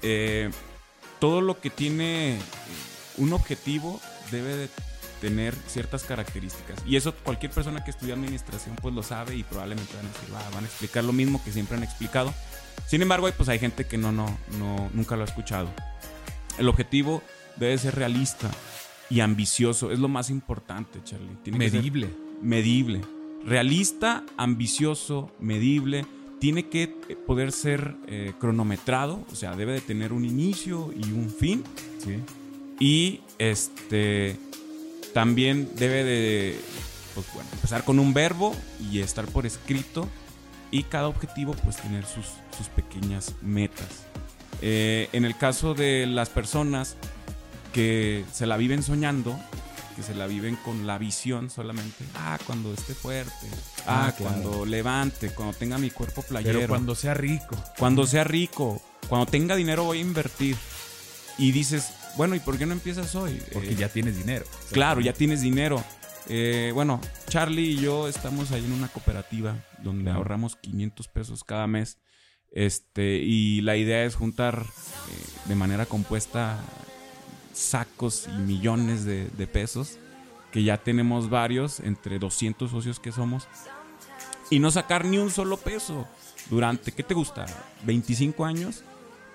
[0.02, 0.50] Eh,
[1.18, 2.40] todo lo que tiene eh,
[3.16, 4.00] un objetivo
[4.30, 4.68] debe de
[5.20, 6.78] tener ciertas características.
[6.86, 10.28] Y eso cualquier persona que estudia administración pues lo sabe y probablemente van a, decir,
[10.34, 12.32] "Ah, van a explicar lo mismo que siempre han explicado.
[12.86, 14.26] Sin embargo, pues hay gente que no, no,
[14.58, 15.68] no, nunca lo ha escuchado.
[16.56, 17.22] El objetivo
[17.56, 18.50] debe ser realista
[19.10, 19.90] y ambicioso.
[19.90, 21.36] Es lo más importante, Charlie.
[21.42, 22.10] Tiene que ser Medible.
[22.40, 23.00] medible.
[23.44, 26.06] Realista, ambicioso, medible.
[26.38, 31.12] Tiene que eh, poder ser eh, cronometrado, o sea, debe de tener un inicio y
[31.12, 31.64] un fin.
[32.80, 34.36] Y este
[35.12, 36.60] también debe de
[37.14, 38.54] pues, bueno, empezar con un verbo
[38.90, 40.08] y estar por escrito.
[40.70, 44.04] Y cada objetivo, pues tener sus, sus pequeñas metas.
[44.60, 46.96] Eh, en el caso de las personas
[47.72, 49.38] que se la viven soñando,
[49.98, 52.04] que se la viven con la visión solamente.
[52.14, 53.32] Ah, cuando esté fuerte.
[53.84, 54.40] Ah, Ah, claro.
[54.42, 56.60] cuando levante, cuando tenga mi cuerpo playero.
[56.60, 57.56] Pero cuando sea rico.
[57.76, 60.56] Cuando sea rico, cuando tenga dinero voy a invertir.
[61.36, 63.42] Y dices, bueno, ¿y por qué no empiezas hoy?
[63.52, 64.44] Porque Eh, ya tienes dinero.
[64.70, 65.82] Claro, ya tienes dinero.
[66.28, 71.66] Eh, bueno, Charlie y yo estamos ahí en una cooperativa donde ahorramos 500 pesos cada
[71.66, 71.98] mes.
[72.52, 76.58] Este, y la idea es juntar eh, de manera compuesta
[77.52, 79.98] sacos y millones de, pesos,
[80.52, 83.48] que ya tenemos varios, entre 200 socios que somos,
[84.50, 86.06] y no sacar ni un solo peso
[86.50, 87.46] durante, ¿qué te gusta?
[87.84, 88.82] 25 años.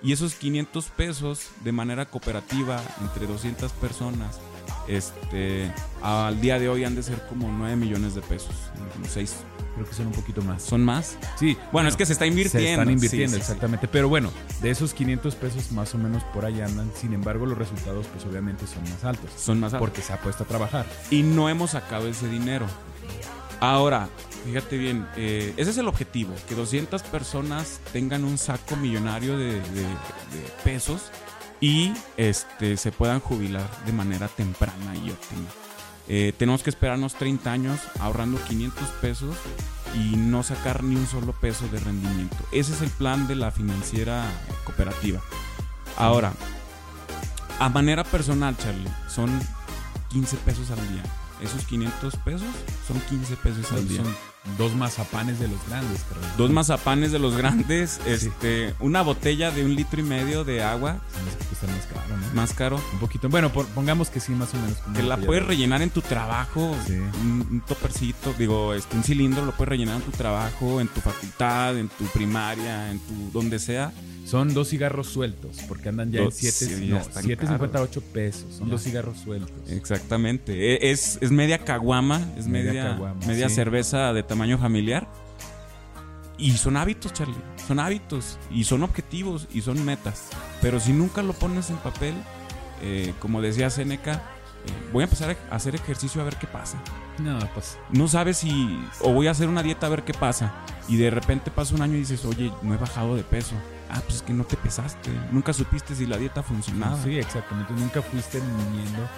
[0.02, 4.38] Y esos 500 pesos de manera cooperativa entre 200 personas,
[4.86, 5.72] este,
[6.02, 8.54] al día de hoy han de ser como 9 millones de pesos.
[8.92, 9.36] Como 6.
[9.74, 10.62] Creo que son un poquito más.
[10.62, 11.18] ¿Son más?
[11.38, 11.56] Sí.
[11.72, 12.64] Bueno, es que se está invirtiendo.
[12.66, 13.40] Se están Sí, invirtiendo, sí, sí.
[13.40, 13.88] exactamente.
[13.88, 14.30] Pero bueno,
[14.62, 16.90] de esos 500 pesos más o menos por ahí andan.
[16.94, 19.30] Sin embargo, los resultados pues obviamente son más altos.
[19.36, 19.88] Son más altos.
[19.88, 20.86] Porque se ha puesto a trabajar.
[21.10, 22.66] y no hemos sacado ese dinero.
[23.60, 24.08] Ahora,
[24.44, 29.54] fíjate bien, eh, ese es el objetivo, que 200 personas tengan un saco millonario de,
[29.54, 31.10] de- de pesos
[31.60, 35.48] y este, se puedan jubilar de manera temprana y óptima.
[36.08, 39.36] Eh, tenemos que esperarnos 30 años ahorrando 500 pesos
[39.94, 42.36] y no sacar ni un solo peso de rendimiento.
[42.52, 44.24] Ese es el plan de la financiera
[44.64, 45.20] cooperativa.
[45.96, 46.32] Ahora,
[47.58, 49.30] a manera personal, Charlie, son
[50.10, 51.02] 15 pesos al día.
[51.42, 52.42] Esos 500 pesos
[52.86, 54.02] son 15 pesos al día.
[54.02, 54.14] Son
[54.58, 56.30] dos mazapanes de los grandes, carnal.
[56.36, 60.98] Dos mazapanes de los grandes, este, una botella de un litro y medio de agua,
[61.58, 62.34] Se más caro, ¿no?
[62.34, 63.28] más caro, Un poquito.
[63.30, 64.76] Bueno, por- pongamos que sí, más o menos.
[64.78, 66.92] como que la puedes de- rellenar en tu trabajo, Sí.
[66.92, 71.00] un, un topercito, digo, este, un cilindro lo puedes rellenar en tu trabajo, en tu
[71.00, 73.92] facultad, en tu primaria, en tu donde sea.
[74.24, 78.54] Son dos cigarros sueltos, porque andan ya Dos- en 7, sí, no, 7.58 pesos.
[78.56, 78.72] Son Ya.
[78.72, 79.70] dos cigarros sueltos.
[79.70, 80.74] Exactamente.
[80.74, 83.54] E- Es, es media caguama, es Media media, caguama, media sí.
[83.54, 85.06] cerveza de tamaño familiar.
[86.38, 87.36] Y son hábitos, Charlie.
[87.68, 88.38] Son hábitos.
[88.50, 89.46] Y son objetivos.
[89.52, 90.28] Y son metas.
[90.60, 92.14] Pero si nunca lo pones en papel,
[92.82, 94.22] eh, como decía Seneca,
[94.92, 96.78] voy a empezar a hacer ejercicio a ver qué pasa.
[97.18, 98.80] No, pues No sabes si.
[99.00, 100.52] O voy a hacer una dieta a ver qué pasa.
[100.88, 103.54] Y de repente pasa un año y dices, oye, no he bajado de peso.
[103.90, 105.10] Ah, pues es que no te pesaste.
[105.30, 107.00] Nunca supiste si la dieta funcionaba.
[107.02, 107.72] sí, exactamente.
[107.74, 109.08] Nunca fuiste midiendo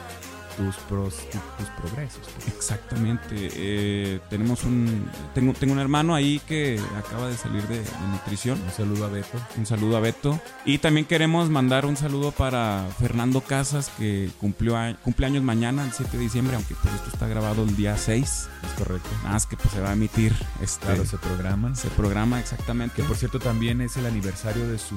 [0.56, 1.14] tus, pros,
[1.58, 2.20] tus, progresos.
[2.46, 3.34] Exactamente.
[3.54, 8.60] Eh, tenemos un tengo, tengo un hermano ahí que acaba de salir de, nutrición.
[8.60, 9.38] Un saludo a Beto.
[9.56, 10.40] Un saludo a Beto.
[10.64, 16.16] Y también queremos mandar un saludo para Fernando Casas que cumplió cumpleaños mañana, el 7
[16.16, 18.22] de diciembre, aunque pues esto está grabado el día 6.
[18.22, 19.08] Es correcto.
[19.18, 20.34] Nada más que pues se va a emitir.
[20.60, 21.74] Este, claro, se programa.
[21.74, 22.96] Se programa, exactamente.
[22.96, 24.96] Que por cierto también es el aniversario de su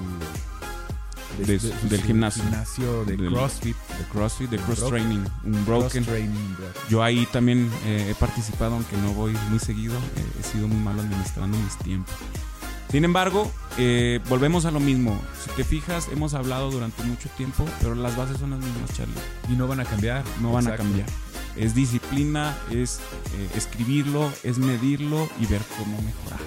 [1.38, 2.44] del gimnasio.
[2.44, 3.76] gimnasio de CrossFit.
[3.76, 6.06] De CrossFit, de Cross Training, un broken.
[6.90, 9.96] Yo ahí también eh, he participado, aunque no voy muy seguido.
[9.96, 12.14] Eh, he sido muy malo administrando mis tiempos.
[12.92, 15.20] Sin embargo, eh, volvemos a lo mismo.
[15.44, 19.14] Si te fijas, hemos hablado durante mucho tiempo, pero las bases son las mismas, Charlie.
[19.48, 20.24] Y no van a cambiar.
[20.42, 21.08] No van a cambiar.
[21.60, 23.02] Es disciplina, es
[23.54, 26.40] escribirlo, es medirlo y ver cómo mejorar.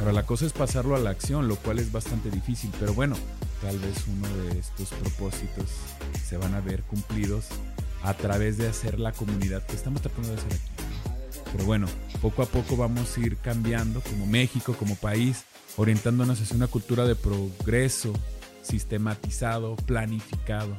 [0.00, 2.72] Ahora la cosa es pasarlo a la acción, lo cual es bastante difícil.
[2.80, 3.14] Pero bueno,
[3.62, 5.70] tal vez uno de estos propósitos
[6.28, 7.46] se van a ver cumplidos
[8.02, 11.42] a través de hacer la comunidad que estamos tratando de hacer aquí.
[11.52, 11.86] Pero bueno,
[12.20, 15.44] poco a poco vamos a ir cambiando como México, como país,
[15.76, 18.12] orientándonos hacia una cultura de progreso
[18.62, 20.76] sistematizado, planificado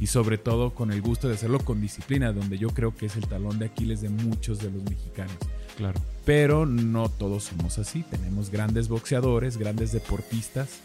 [0.00, 3.16] y sobre todo con el gusto de hacerlo con disciplina, donde yo creo que es
[3.16, 5.36] el talón de Aquiles de muchos de los mexicanos.
[5.76, 6.00] Claro.
[6.24, 8.02] Pero no todos somos así.
[8.10, 10.80] Tenemos grandes boxeadores, grandes deportistas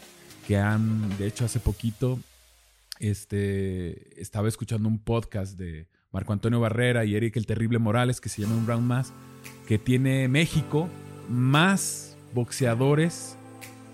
[0.46, 2.18] que han, de hecho, hace poquito
[3.00, 8.28] este, estaba escuchando un podcast de Marco Antonio Barrera y Eric el Terrible Morales que
[8.28, 9.12] se llama Un Round Más,
[9.66, 10.88] que tiene México
[11.28, 13.36] más boxeadores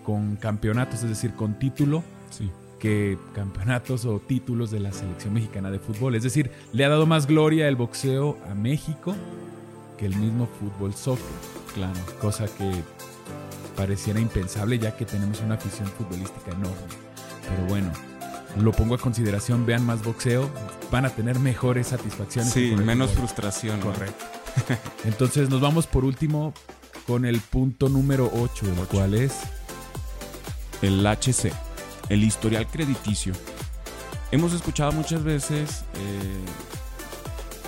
[0.04, 2.02] con campeonatos, es decir, con título,
[2.82, 6.16] que campeonatos o títulos de la selección mexicana de fútbol.
[6.16, 9.14] Es decir, le ha dado más gloria el boxeo a México
[9.96, 11.24] que el mismo fútbol soccer.
[11.74, 12.00] Claro.
[12.20, 12.72] Cosa que
[13.76, 16.74] pareciera impensable ya que tenemos una afición futbolística enorme.
[17.48, 17.92] Pero bueno,
[18.60, 20.50] lo pongo a consideración, vean más boxeo,
[20.90, 22.52] van a tener mejores satisfacciones.
[22.52, 23.78] Sí, menos frustración.
[23.78, 24.24] Correcto.
[25.04, 26.52] Entonces nos vamos por último
[27.06, 29.38] con el punto número 8, el cual es
[30.82, 31.52] el HC,
[32.08, 33.32] el historial crediticio.
[34.30, 36.44] Hemos escuchado muchas veces eh,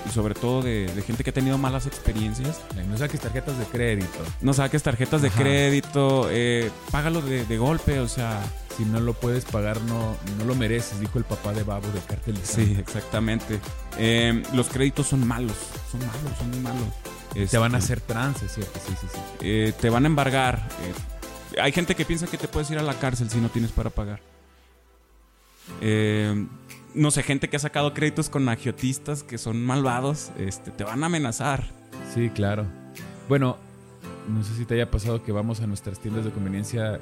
[0.07, 2.61] y sobre todo de, gente que ha tenido malas experiencias.
[2.89, 4.19] No saques tarjetas de crédito.
[4.41, 8.41] No saques tarjetas de crédito, eh, págalo de, golpe, o sea.
[8.77, 12.01] Si no lo puedes pagar, no, no lo mereces, dijo el papá de Babo de
[12.01, 13.61] Cartel Sí, exactamente.
[13.99, 15.57] Eh, los créditos son malos,
[15.93, 17.51] son malos, son muy malos.
[17.51, 18.81] te van a este, hacer trance, ¿cierto?
[18.85, 19.21] Sí, sí, sí.
[19.43, 20.69] Eh, te van a embargar.
[21.61, 23.91] Hay gente que piensa que te puedes ir a la cárcel si no tienes para
[23.91, 24.21] pagar.
[25.81, 26.47] Eh,
[26.95, 31.03] no sé, gente que ha sacado créditos con agiotistas que son malvados, este, te van
[31.03, 31.65] a amenazar.
[32.15, 32.67] Sí, claro.
[33.29, 33.57] Bueno,
[34.29, 37.01] no sé si te haya pasado que vamos a nuestras tiendas de conveniencia.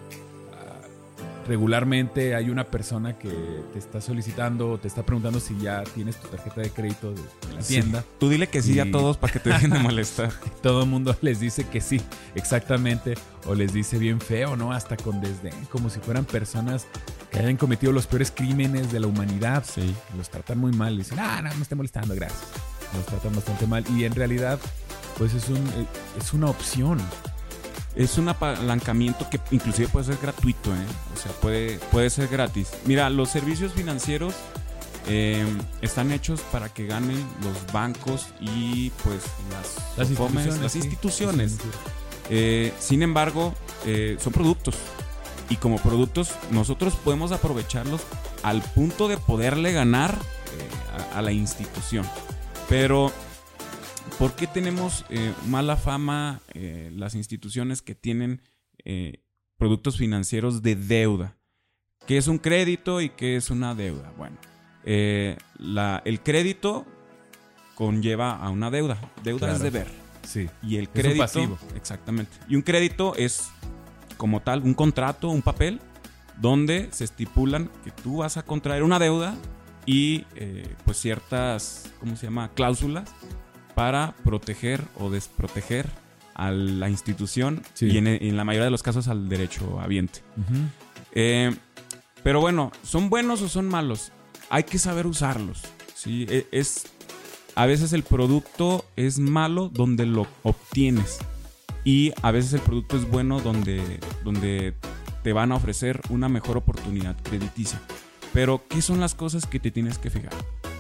[1.47, 3.31] Regularmente hay una persona que
[3.73, 7.21] te está solicitando o te está preguntando si ya tienes tu tarjeta de crédito de,
[7.55, 8.05] la tienda.
[8.21, 10.31] Tú dile que sí a todos para que te dejen de molestar.
[10.63, 12.01] Todo el mundo les dice que sí,
[12.35, 13.15] exactamente.
[13.47, 14.73] O les dice bien feo, ¿no?
[14.73, 16.87] Hasta con desdén, como si fueran personas
[17.31, 19.65] que hayan cometido los peores crímenes de la humanidad.
[19.67, 19.95] Sí.
[20.17, 20.97] Los tratan muy mal.
[20.97, 22.41] Dicen, ah, no, me esté molestando, gracias.
[22.95, 23.85] Los tratan bastante mal.
[23.97, 24.61] Y en realidad,
[25.19, 25.87] pues es, un, eh,
[26.21, 26.99] es una opción.
[27.95, 30.87] Es un apalancamiento que inclusive puede ser gratuito, ¿eh?
[31.15, 32.71] O sea, puede, puede ser gratis.
[32.87, 34.35] Mira, los servicios financieros
[35.09, 35.45] eh,
[35.83, 40.61] están hechos para que ganen los bancos y pues las, las instituciones.
[40.61, 41.59] Las instituciones.
[42.31, 43.55] Eh, sin embargo,
[44.19, 44.77] son productos
[45.53, 48.01] y como productos nosotros podemos aprovecharlos
[48.43, 50.17] al punto de poderle ganar
[51.15, 52.07] a, la institución.
[52.69, 53.13] Pero,
[54.19, 58.41] ¿por qué tenemos eh, mala fama eh, las instituciones que tienen
[59.57, 61.37] productos financieros de deuda?
[62.07, 64.13] ¿Qué es un crédito y qué es una deuda?
[64.17, 64.37] Bueno,
[64.85, 66.85] el crédito
[67.75, 69.01] conlleva a una deuda.
[69.23, 69.89] Deuda es deber.
[70.27, 70.49] Sí.
[70.63, 71.59] Y el crédito.
[71.77, 72.33] Exactamente.
[72.49, 73.51] Y un crédito es
[74.17, 75.81] como tal un contrato, un papel,
[76.41, 79.37] donde se estipulan que tú vas a contraer una deuda
[79.87, 83.13] y eh, pues ciertas, ¿cómo se llama?, cláusulas
[83.75, 85.89] para proteger o desproteger
[86.35, 90.21] a la institución y en, la mayoría de los casos al derecho habiente.
[91.13, 91.55] Eh,
[92.23, 94.13] pero bueno, ¿son buenos o son malos?
[94.51, 95.63] Hay que saber usarlos.
[95.95, 96.27] ¿sí?
[96.29, 96.87] E, es,
[97.55, 101.19] a veces el producto es malo donde lo obtienes.
[101.85, 104.75] Y a veces el producto es bueno donde, donde
[105.23, 107.81] te van a ofrecer una mejor oportunidad crediticia.
[108.33, 110.33] Pero, ¿qué son las cosas que te tienes que fijar?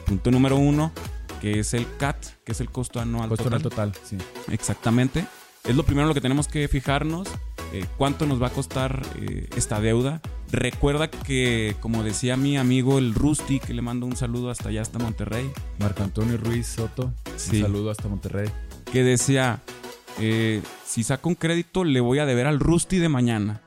[0.06, 0.92] Punto número uno,
[1.42, 3.62] que es el CAT, que es el costo anual costo total.
[3.62, 4.16] total, sí.
[4.50, 5.26] Exactamente.
[5.64, 7.28] Es lo primero lo que tenemos que fijarnos.
[7.72, 10.20] Eh, cuánto nos va a costar eh, esta deuda.
[10.50, 14.82] Recuerda que, como decía mi amigo el Rusty, que le mando un saludo hasta allá,
[14.82, 15.50] hasta Monterrey.
[15.78, 17.56] Marco Antonio Ruiz Soto, Sí.
[17.56, 18.48] un saludo hasta Monterrey.
[18.92, 19.62] que decía,
[20.20, 23.62] eh, si saco un crédito le voy a deber al Rusty de mañana.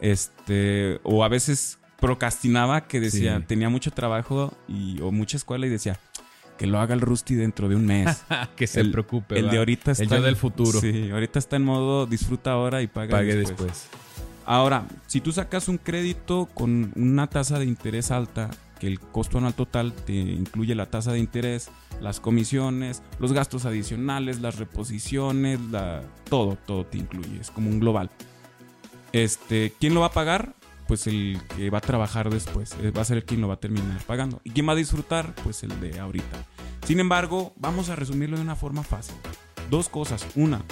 [0.00, 3.44] Este, o a veces procrastinaba que decía, Sí.
[3.48, 5.98] tenía mucho trabajo y, o mucha escuela y decía,
[6.58, 8.24] que lo haga el Rusty dentro de un mes.
[8.56, 9.38] que se El- preocupe.
[9.38, 10.80] el de ahorita está El yo del futuro.
[10.80, 13.58] Sí, ahorita está en modo disfruta ahora y paga Pague después.
[13.68, 13.88] después.
[14.44, 18.50] Ahora, si tú sacas un crédito con una tasa de interés alta,
[18.80, 21.68] que el costo anual total te incluye la tasa de interés,
[22.00, 27.80] las comisiones, los gastos adicionales, las reposiciones, la, todo, todo te incluye, es como un
[27.80, 28.08] global.
[29.12, 30.54] Este, ¿quién lo va a pagar?
[30.88, 33.54] Pues el que va a trabajar después, eh, va a ser el quien lo va
[33.54, 34.40] a terminar pagando.
[34.42, 35.34] ¿Y quién va a disfrutar?
[35.44, 36.46] Pues el de ahorita.
[36.84, 39.14] Sin embargo, vamos a resumirlo de una forma fácil.
[39.70, 40.26] Dos cosas.
[40.34, 40.64] Una,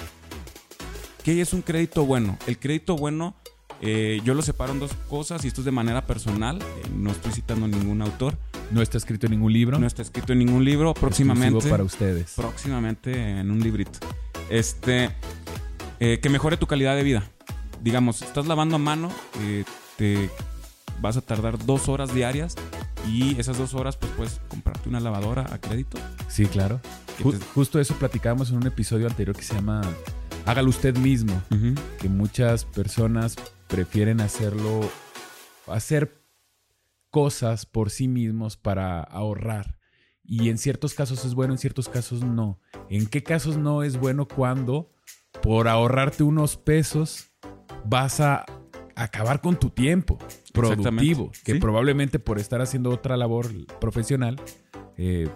[1.23, 2.37] ¿qué es un crédito bueno?
[2.47, 3.35] El crédito bueno
[3.81, 6.59] eh, yo lo separo en dos cosas y esto es de manera personal.
[6.61, 8.37] eh, no estoy citando ningún autor.
[8.71, 9.79] No está escrito en ningún libro.
[9.79, 10.93] No está escrito en ningún libro.
[10.93, 11.69] Próximamente.
[11.69, 12.33] Para ustedes.
[12.35, 13.99] Próximamente en un librito.
[14.49, 15.11] Este.
[15.99, 17.23] eh, que mejore tu calidad de vida.
[17.81, 19.11] Digamos, estás lavando a mano.
[19.99, 20.29] Eh, te
[21.01, 22.55] vas a tardar dos horas diarias.
[23.07, 25.97] Y esas dos horas, pues puedes comprarte una lavadora a crédito.
[26.27, 26.81] Sí, claro.
[27.17, 29.81] que Ju- te- Justo eso platicábamos en un episodio anterior que se llama
[30.45, 31.41] Hágalo usted mismo.
[32.01, 33.35] Que muchas personas
[33.67, 34.81] prefieren hacerlo,
[35.67, 36.21] hacer
[37.09, 39.77] cosas por sí mismos para ahorrar.
[40.23, 42.59] Y en ciertos casos es bueno, en ciertos casos no.
[42.89, 44.91] ¿En qué casos no es bueno cuando
[45.41, 47.29] por ahorrarte unos pesos
[47.85, 48.45] vas a
[49.03, 50.17] acabar con tu tiempo
[50.53, 51.31] productivo?
[51.43, 51.59] Que sí.
[51.59, 54.39] probablemente por estar haciendo otra labor profesional
[54.97, 55.29] eh,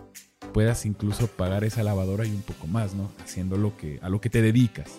[0.53, 3.11] puedas incluso pagar esa lavadora y un poco más, ¿no?
[3.23, 4.91] Haciendo lo que, a lo que te dedicas.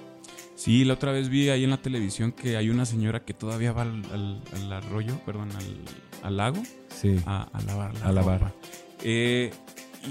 [0.55, 3.73] Sí, la otra vez vi ahí en la televisión que hay una señora que todavía
[3.73, 5.77] va al, al- al arroyo, perdón, al,
[6.23, 7.17] al lago Sí.
[7.27, 8.41] a, a lavar la A lavar.
[8.41, 8.55] ropa.
[9.03, 9.51] Eh,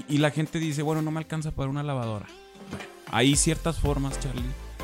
[0.08, 2.26] y, y la gente dice, bueno, no me alcanza para una lavadora.
[2.70, 4.42] Bueno, hay ciertas formas, Charlie,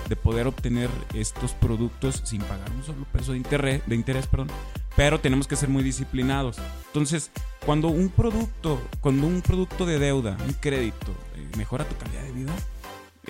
[0.09, 4.49] de poder obtener estos productos sin pagar un solo peso de interés, de interés, perdón.
[4.97, 6.57] Pero tenemos que ser muy disciplinados.
[6.87, 7.31] Entonces,
[7.65, 12.33] cuando un producto, cuando un producto de deuda, un crédito, eh, mejora tu calidad de
[12.33, 12.53] vida,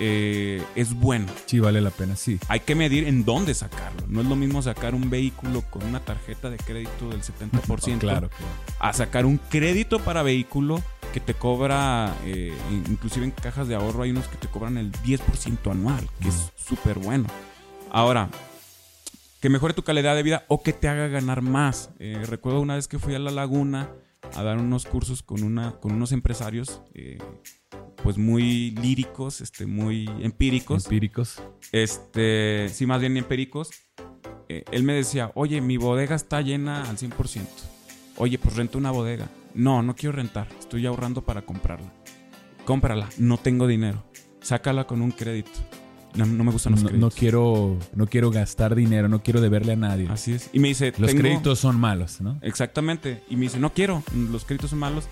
[0.01, 1.27] eh, es bueno.
[1.45, 2.39] Sí, vale la pena, sí.
[2.47, 4.07] Hay que medir en dónde sacarlo.
[4.07, 8.29] No es lo mismo sacar un vehículo con una tarjeta de crédito del 70% claro.
[8.79, 12.55] a sacar un crédito para vehículo que te cobra, eh,
[12.89, 16.51] inclusive en cajas de ahorro hay unos que te cobran el 10% anual, que es
[16.55, 17.27] súper bueno.
[17.91, 18.29] Ahora,
[19.39, 21.91] que mejore tu calidad de vida o que te haga ganar más.
[21.99, 23.89] Eh, recuerdo una vez que fui a la laguna
[24.35, 27.17] a dar unos cursos con, una, con unos empresarios, eh,
[28.03, 30.85] pues muy líricos, este, muy empíricos.
[30.85, 31.41] Empíricos.
[31.71, 33.71] Este, sí, más bien empíricos.
[34.49, 37.45] Eh, él me decía, oye, mi bodega está llena al 100%.
[38.17, 39.29] Oye, pues renta una bodega.
[39.53, 40.47] No, no quiero rentar.
[40.59, 41.91] Estoy ahorrando para comprarla.
[42.65, 43.09] Cómprala.
[43.17, 44.03] No tengo dinero.
[44.41, 45.49] Sácala con un crédito.
[46.15, 47.15] No, no me gustan los No, no créditos.
[47.15, 50.07] quiero, no quiero gastar dinero, no quiero deberle a nadie.
[50.09, 50.49] Así es.
[50.53, 52.39] Y me dice, Los "Tengo-" créditos son malos, ¿no?
[52.41, 53.23] Exactamente.
[53.29, 54.01] Y me dice, no quiero.
[54.31, 55.07] Los créditos son malos.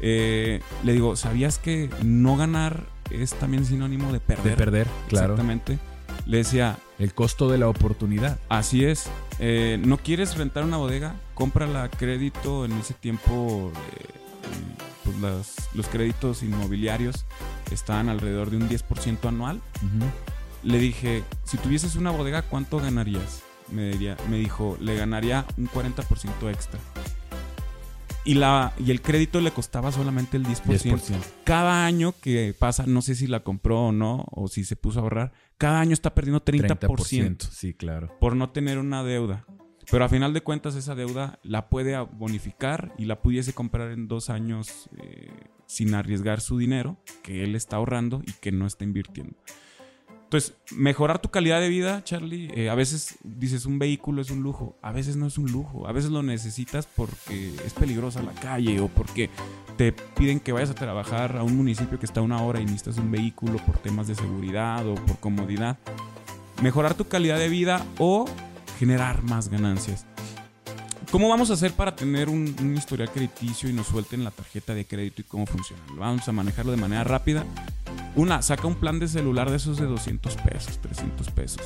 [0.00, 4.44] Eh, le digo, ¿sabías que no ganar es también sinónimo de perder?
[4.52, 5.34] De perder, claro.
[5.34, 5.78] Exactamente.
[6.26, 8.38] Le decía, El costo de la oportunidad.
[8.48, 9.08] Así es.
[9.40, 11.14] Eh, ¿No quieres rentar una bodega?
[11.38, 12.64] Cómprala a crédito.
[12.64, 14.04] En ese tiempo, eh,
[15.04, 17.24] pues las- los créditos inmobiliarios
[17.70, 19.60] estaban alrededor de un 10% anual.
[20.64, 23.42] Le dije, si tuvieses una bodega, ¿cuánto ganarías?
[23.70, 26.80] Me, diría- me dijo, le ganaría un 40% extra.
[28.24, 30.96] Y, la, y el crédito le costaba solamente el 10%.
[30.96, 31.16] 10%.
[31.44, 34.98] Cada año que pasa, no sé si la compró o no, o si se puso
[34.98, 36.78] a ahorrar, cada año está perdiendo 30%.
[36.78, 37.48] 30%.
[37.50, 38.14] Sí, claro.
[38.20, 39.46] por no tener una deuda.
[39.90, 44.06] Pero a final de cuentas esa deuda la puede bonificar y la pudiese comprar en
[44.06, 45.30] dos años eh,
[45.66, 49.34] sin arriesgar su dinero que él está ahorrando y que no está invirtiendo.
[50.28, 54.42] Entonces, mejorar tu calidad de vida, Charlie, eh, a veces dices un vehículo es un
[54.42, 58.34] lujo, a veces no es un lujo, a veces lo necesitas porque es peligrosa la
[58.34, 59.30] calle o porque
[59.78, 62.66] te piden que vayas a trabajar a un municipio que está a una hora y
[62.66, 65.78] necesitas un vehículo por temas de seguridad o por comodidad.
[66.60, 68.26] Mejorar tu calidad de vida o
[68.78, 70.06] generar más ganancias.
[71.10, 74.74] ¿Cómo vamos a hacer para tener un, un historial crediticio y nos suelten la tarjeta
[74.74, 75.82] de crédito y cómo funciona?
[75.96, 77.44] Vamos a manejarlo de manera rápida.
[78.14, 81.62] Una, saca un plan de celular de esos de 200 pesos, 300 pesos.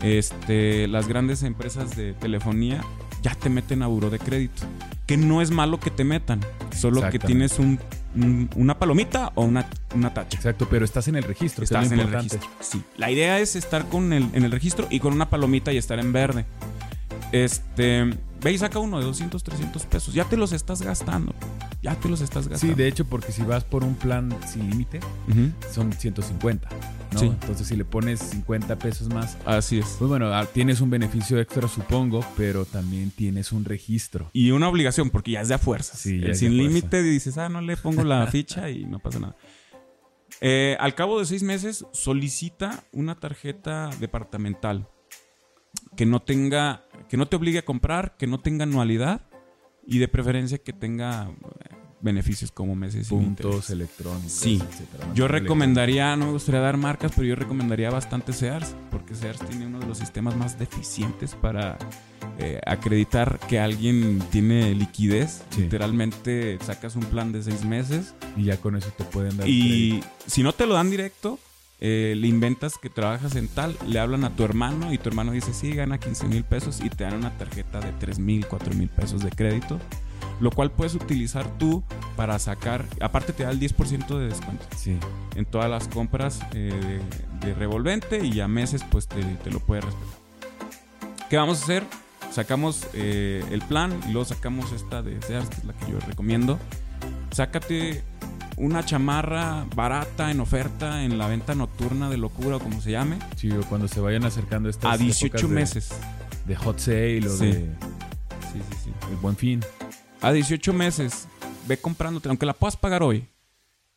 [0.00, 2.82] Este, las grandes empresas de telefonía
[3.22, 4.62] ya te meten a buro de crédito.
[5.06, 6.40] Que no es malo que te metan,
[6.74, 7.78] solo que tienes un-
[8.14, 10.36] una palomita o una, una tacha.
[10.36, 11.60] Exacto, pero estás en el registro.
[11.60, 12.40] que es Estás lo en el registro.
[12.60, 12.82] Sí.
[12.96, 15.98] La idea es estar con el, en el registro y con una palomita y estar
[15.98, 16.44] en verde.
[17.30, 18.10] Este,
[18.42, 20.14] ve y saca uno de 200, 300 pesos.
[20.14, 21.34] Ya te los estás gastando.
[21.82, 22.74] Ya te los estás gastando.
[22.74, 25.00] Sí, de hecho, porque si vas por un plan sin límite,
[25.72, 26.68] son 150.
[27.12, 27.18] ¿no?
[27.18, 27.26] Sí.
[27.26, 29.96] Entonces, si le pones 50 pesos más, Así es.
[29.98, 34.30] pues bueno, ah, tienes un beneficio extra, supongo, pero también tienes un registro.
[34.32, 35.98] Y una obligación, porque ya es de a fuerzas.
[35.98, 36.68] Sí, ya El es sin fuerza.
[36.68, 39.36] límite dices, ah, no le pongo la ficha y no pasa nada.
[40.40, 44.88] Eh, al cabo de seis meses, solicita una tarjeta departamental
[45.96, 49.22] que no tenga, que no te obligue a comprar, que no tenga anualidad
[49.86, 53.70] y de preferencia que tenga eh, beneficios como meses sin Puntos interés.
[53.70, 54.60] electrónicos, Sí.
[54.68, 55.06] etcétera.
[55.14, 59.66] Yo recomendaría, no me gustaría dar marcas, pero yo recomendaría bastante Sears, porque Sears tiene
[59.66, 61.78] uno de los sistemas más deficientes para
[62.38, 65.42] eh, acreditar que alguien tiene liquidez.
[65.50, 65.62] Sí.
[65.62, 70.02] Literalmente sacas un plan de seis meses Y ya con eso te pueden dar y
[70.26, 71.38] si no te lo dan directo,
[71.84, 75.32] eh, le inventas que trabajas en tal, le hablan a tu hermano y tu hermano
[75.32, 78.72] dice, sí, gana 15 mil pesos y te dan una tarjeta de 3 mil, 4
[78.74, 79.80] mil pesos de crédito,
[80.40, 81.82] lo cual puedes utilizar tú
[82.14, 84.96] para sacar, aparte te da el 10% de descuento Sí.
[85.34, 87.00] en todas las compras eh,
[87.40, 90.22] de, de revolvente y a meses pues te, te lo puede respetar.
[91.28, 91.84] ¿Qué vamos a hacer?
[92.30, 95.98] Sacamos eh, el plan y luego sacamos esta de Sears, que es la que yo
[96.06, 96.58] recomiendo.
[97.32, 98.02] Sácate
[98.56, 103.18] una chamarra barata en oferta en la venta nocturna de locura o como se llame
[103.36, 105.90] Sí, o cuando se vayan acercando estas a 18 épocas de- meses.
[106.46, 107.46] De, hot sale o Sí.
[107.46, 107.52] de
[108.52, 108.90] Sí, sí, sí.
[109.10, 109.60] el buen fin.
[110.20, 111.26] A 18 meses,
[111.66, 113.28] ve comprándote, aunque la puedas pagar hoy.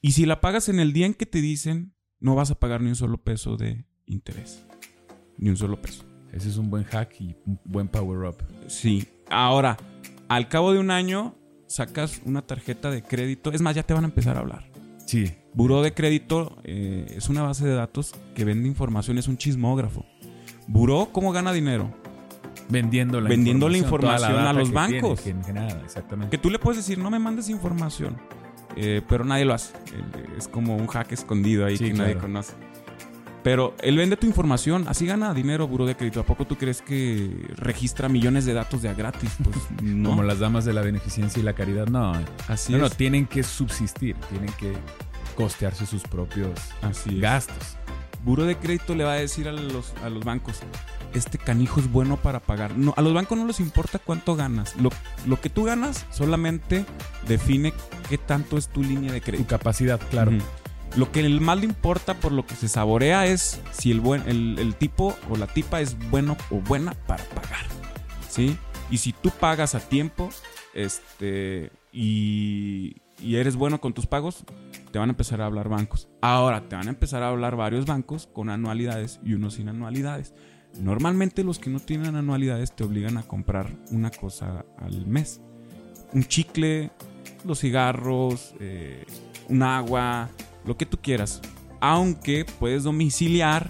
[0.02, 2.82] Y si la pagas en el día en que te dicen, no vas a pagar
[2.82, 4.64] ni un solo peso de interés.
[5.38, 6.06] Ni un solo peso.
[6.32, 8.38] Ese es un buen hack y un buen power up.
[8.68, 9.08] Sí.
[9.30, 9.78] Ahora,
[10.30, 11.36] al cabo de un año,
[11.68, 13.52] sacas una tarjeta de crédito.
[13.52, 14.66] Es más, ya te van a empezar a hablar.
[15.06, 15.32] Sí.
[15.54, 20.06] Buró de crédito eh, es una base de datos que vende información, es un chismógrafo.
[20.68, 21.94] Buró, ¿cómo gana dinero?
[22.70, 25.80] Vendiendo la Vendiendo la información, toda información a los que tiene, bancos.
[25.80, 26.32] que exactamente.
[26.32, 28.18] Que tú le puedes decir, no me mandes información.
[28.76, 29.74] Eh, pero nadie lo hace.
[29.94, 32.54] Eh, Es como un hack escondido ahí Sí, que nadie conoce.
[33.46, 36.20] Pero él vende tu información, así gana dinero Buró de Crédito.
[36.20, 39.30] ¿A poco tú crees que registra millones de datos de a gratis?
[39.44, 40.10] Pues no.
[40.10, 42.14] Como las damas de la beneficencia y la caridad, no.
[42.48, 44.74] Así no, no, tienen que subsistir, tienen que
[45.36, 47.78] costearse sus propios Así gastos.
[48.24, 50.62] Buró de crédito le va a decir a los, a los bancos,
[51.14, 52.76] este canijo es bueno para pagar.
[52.76, 54.76] No, a los bancos no les importa cuánto ganas.
[54.78, 54.90] Lo,
[55.28, 56.84] lo que tú ganas solamente
[57.28, 57.76] define
[58.10, 59.48] qué tanto es tu línea de Tu crédito.
[59.50, 60.32] capacidad, claro.
[60.96, 64.58] Lo que más le importa por lo que se saborea es si el, buen, el,
[64.60, 67.66] el tipo o la tipa es bueno o buena para pagar.
[68.30, 68.58] ¿Sí?
[68.90, 70.30] Y si tú pagas a tiempo
[70.74, 74.44] este, y, y eres bueno con tus pagos,
[74.92, 76.08] te van a empezar a hablar bancos.
[76.22, 80.34] Ahora te van a empezar a hablar varios bancos con anualidades y unos sin anualidades.
[80.80, 85.42] Normalmente los que no tienen anualidades te obligan a comprar una cosa al mes.
[86.14, 86.92] Un chicle,
[87.46, 89.06] los cigarros, eh,
[89.48, 90.30] un agua,
[90.66, 91.42] lo que tú quieras.
[91.82, 93.70] Aunque puedes domiciliar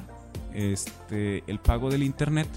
[0.54, 2.48] este, el pago del internet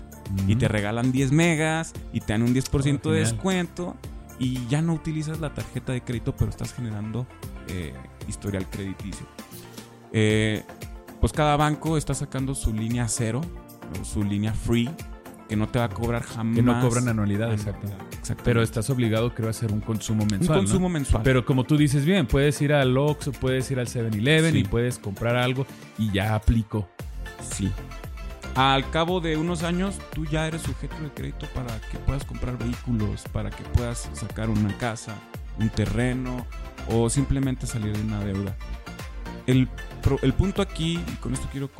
[0.46, 3.14] y te regalan 10 megas y te dan un 10% Oh, de genial.
[3.24, 3.96] descuento
[4.38, 7.26] y ya no utilizas la tarjeta de crédito, pero estás generando
[7.68, 7.92] eh,
[8.28, 9.26] historial crediticio.
[10.12, 10.62] Eh,
[11.20, 13.40] pues cada banco está sacando su línea cero
[14.00, 14.88] o su línea free
[15.48, 16.56] que no te va a cobrar jamás.
[16.56, 17.88] Que no cobran anualidad, exacto.
[18.44, 20.58] Pero estás obligado, creo, a hacer un consumo un mensual.
[20.58, 20.64] ¿no?
[20.64, 21.22] consumo mensual.
[21.22, 24.58] Pero como tú dices bien, puedes ir al Oxxo, puedes ir al 7-Eleven Sí.
[24.60, 26.88] y puedes comprar algo y ya aplicó.
[27.50, 27.70] Sí.
[28.54, 32.58] Al cabo de unos años, tú ya eres sujeto de crédito para que puedas comprar
[32.58, 35.14] vehículos, para que puedas sacar una casa,
[35.58, 36.44] un terreno
[36.90, 38.56] o simplemente salir de una deuda.
[39.48, 39.66] El,
[40.34, 41.70] punto aquí, y con esto quiero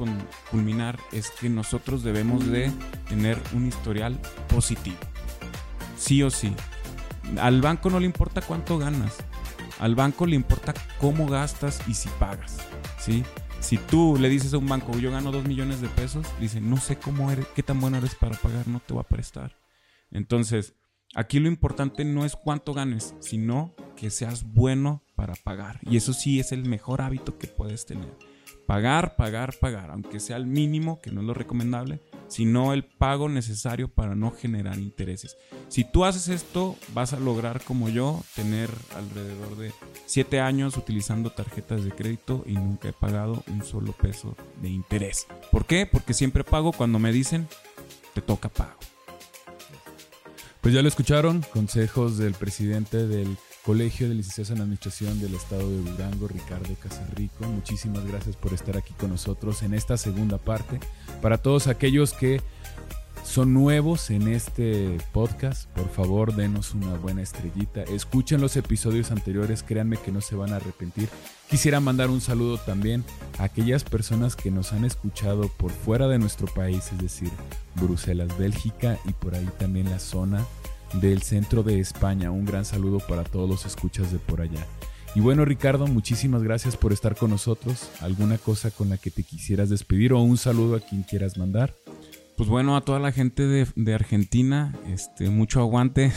[0.50, 2.72] culminar, es que nosotros debemos de
[3.10, 4.96] tener un historial positivo.
[5.98, 6.54] Sí o sí.
[7.38, 9.16] Al banco no le importa cuánto ganas.
[9.80, 12.56] Al banco le importa cómo gastas y si pagas.
[12.98, 13.22] ¿Sí?
[13.60, 16.78] Si tú le dices a un banco, yo gano 2 millones de pesos, dice, no
[16.78, 19.58] sé cómo eres, qué tan bueno eres para pagar, no te voy a prestar.
[20.10, 20.72] Entonces,
[21.18, 25.80] aquí lo importante no es cuánto ganes, sino que seas bueno para pagar.
[25.82, 28.16] Y eso sí es el mejor hábito que puedes tener.
[28.66, 33.28] Pagar, pagar, pagar, aunque sea el mínimo, que no es lo recomendable, sino el pago
[33.28, 35.36] necesario para no generar intereses.
[35.66, 39.72] Si tú haces esto, vas a lograr, como yo, tener alrededor de
[40.06, 45.26] 7 años utilizando tarjetas de crédito y nunca he pagado un solo peso de interés.
[45.50, 45.84] ¿Por qué?
[45.84, 47.48] Porque siempre pago cuando me dicen,
[48.14, 48.78] te toca pago.
[50.68, 55.66] Pues ya lo escucharon, consejos del presidente del Colegio de Licenciados en Administración del Estado
[55.66, 57.46] de Durango, Ricardo Casarrico.
[57.46, 60.78] Muchísimas gracias por estar aquí con nosotros en esta segunda parte.
[61.22, 62.42] Para todos aquellos que
[63.28, 67.82] son nuevos en este podcast, por favor denos una buena estrellita.
[67.82, 71.10] Escuchen los episodios anteriores, créanme que no se van a arrepentir.
[71.50, 73.04] Quisiera mandar un saludo también
[73.38, 77.30] a aquellas personas que nos han escuchado por fuera de nuestro país, es decir,
[77.74, 80.42] Bruselas, Bélgica y por ahí también la zona
[80.94, 82.30] del centro de España.
[82.30, 84.66] Un gran saludo para todos los escuchas de por allá.
[85.14, 87.90] Y bueno, Ricardo, muchísimas gracias por estar con nosotros.
[88.00, 91.74] ¿Alguna cosa con la que te quisieras despedir o un saludo a quien quieras mandar?
[92.39, 96.12] Pues bueno, a toda la gente de, Argentina, este, mucho aguante.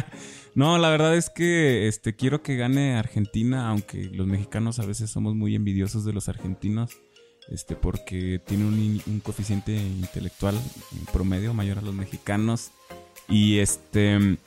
[0.54, 5.10] no, la verdad es que este, quiero que gane Argentina, aunque los mexicanos a veces
[5.10, 6.96] somos muy envidiosos de los argentinos,
[7.50, 10.58] este, porque tiene un, un coeficiente intelectual
[11.12, 12.70] promedio mayor a los mexicanos.
[13.28, 14.38] Y este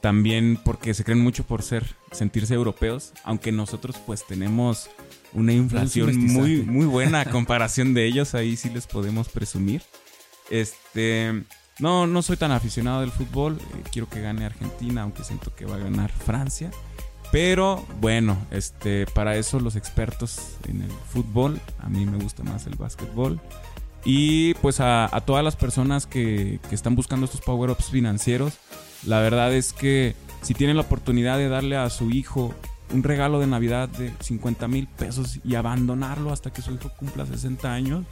[0.00, 4.88] también porque se creen mucho por ser, sentirse europeos, aunque nosotros pues tenemos
[5.34, 9.82] una inflación muy, muy buena a comparación de ellos, ahí sí les podemos presumir.
[10.50, 11.44] Este,
[11.78, 15.66] no, no soy tan aficionado del fútbol, eh, quiero que gane Argentina, aunque siento que
[15.66, 16.70] va a ganar Francia.
[17.30, 22.66] Pero bueno, este, para eso los expertos en el fútbol, a mí me gusta más
[22.66, 23.40] el básquetbol.
[24.04, 28.58] Y pues a, todas las personas que, que están buscando estos power-ups financieros,
[29.06, 32.54] la verdad es que si tienen la oportunidad de darle a su hijo
[32.92, 37.24] un regalo de Navidad de 50 mil pesos y abandonarlo hasta que su hijo cumpla
[37.24, 38.04] 60 años,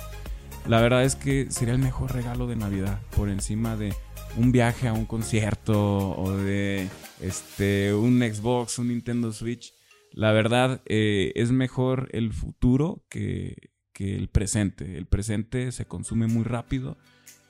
[0.67, 3.95] la verdad es que sería el mejor regalo de Navidad por encima de
[4.37, 6.89] un viaje a un concierto o de
[7.21, 9.75] este un Xbox, un Nintendo Switch.
[10.13, 14.97] La verdad eh, es mejor el futuro que, que el presente.
[14.97, 16.97] El presente se consume muy rápido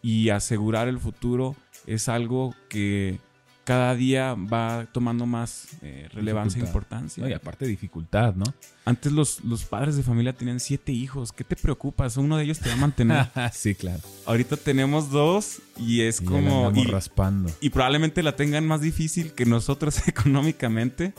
[0.03, 1.57] y asegurar el futuro
[1.87, 3.19] es algo que
[3.65, 7.29] cada día va tomando más eh, relevancia e importancia.
[7.29, 8.45] y aparte dificultad, ¿no?
[8.85, 11.33] Antes los, los padres de familia tenían siete hijos.
[11.33, 12.17] ¿Qué te preocupas?
[12.17, 13.29] Uno de ellos te va a mantener.
[13.53, 14.01] sí, claro.
[14.27, 16.73] Ahorita tenemos dos y es como...
[16.75, 17.51] Y raspando.
[17.61, 21.13] Y probablemente la tengan más difícil que nosotros económicamente.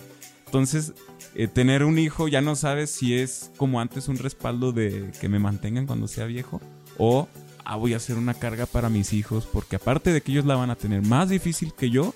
[0.45, 0.93] Entonces,
[1.35, 5.29] eh, tener un hijo ya no sabes si es como antes un respaldo de que
[5.29, 6.59] me mantengan cuando sea viejo
[6.97, 7.29] o
[7.65, 10.55] ah, voy a hacer una carga para mis hijos porque aparte de que ellos la
[10.55, 12.13] van a tener más difícil que yo,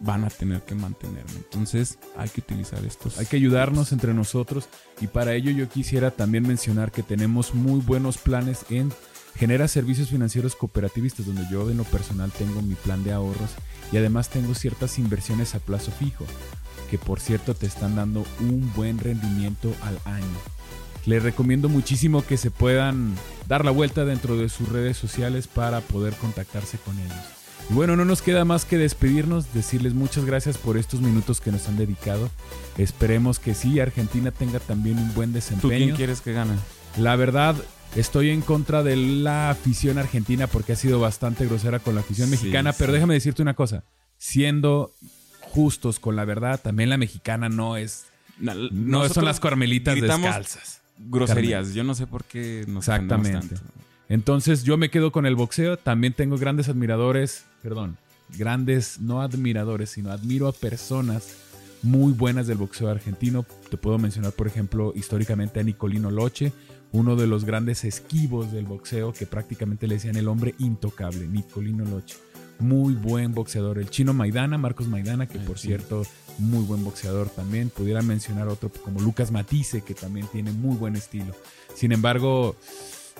[0.00, 1.36] van a tener que mantenerme.
[1.36, 3.18] Entonces hay que utilizar estos.
[3.18, 4.68] Hay que ayudarnos entre nosotros
[5.00, 8.92] y para ello yo quisiera también mencionar que tenemos muy buenos planes en
[9.36, 13.50] Genera Servicios Financieros Cooperativistas, donde yo en lo personal tengo mi plan de ahorros
[13.92, 16.24] y además tengo ciertas inversiones a plazo fijo,
[16.90, 20.59] que por cierto te están dando un buen rendimiento al año.
[21.06, 23.14] Les recomiendo muchísimo que se puedan
[23.48, 27.16] dar la vuelta dentro de sus redes sociales para poder contactarse con ellos.
[27.70, 31.52] Y bueno, no nos queda más que despedirnos, decirles muchas gracias por estos minutos que
[31.52, 32.30] nos han dedicado.
[32.78, 35.78] Esperemos que sí, Argentina tenga también un buen desempeño.
[35.78, 36.54] ¿Tú quién quieres que gane?
[36.96, 37.54] La verdad,
[37.94, 42.28] estoy en contra de la afición argentina porque ha sido bastante grosera con la afición
[42.28, 43.84] mexicana, pero déjame decirte una cosa,
[44.18, 44.92] siendo
[45.40, 48.06] justos con la verdad, también la mexicana no es...
[48.38, 50.79] No, son las carmelitas descalzas.
[51.08, 53.56] Groserías, yo no sé por qué nos Exactamente.
[54.08, 55.76] Entonces yo me quedo con el boxeo.
[55.76, 57.96] También tengo grandes admiradores, perdón,
[58.36, 61.36] grandes, no admiradores, sino admiro a personas
[61.82, 63.46] muy buenas del boxeo argentino.
[63.70, 66.52] Te puedo mencionar, por ejemplo, históricamente a Nicolino Loche,
[66.92, 71.84] uno de los grandes esquivos del boxeo que prácticamente le decían el hombre intocable, Nicolino
[71.84, 72.16] Loche.
[72.60, 73.78] Muy buen boxeador.
[73.78, 76.02] El chino Maidana, Marcos Maidana, que por cierto,
[76.38, 77.70] muy buen boxeador también.
[77.70, 81.34] Pudiera mencionar otro como Lucas Matisse, que también tiene muy buen estilo.
[81.74, 82.56] Sin embargo,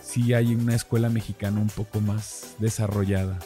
[0.02, 3.38] sí hay una escuela mexicana un poco más desarrollada,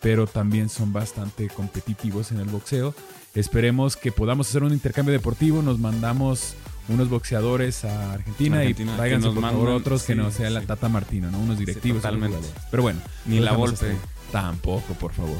[0.00, 2.94] pero también son bastante competitivos en el boxeo.
[3.34, 6.54] Esperemos que podamos hacer un intercambio deportivo, nos mandamos
[6.88, 11.30] unos boxeadores a Argentina, y tráiganse por favor otros que no sea la Tata Martino,
[11.30, 11.38] ¿no?
[11.38, 12.02] Unos directivos.
[12.02, 12.38] totalmente.
[12.70, 13.96] Pero bueno, ni la Volpe.
[14.32, 15.38] Tampoco, por favor.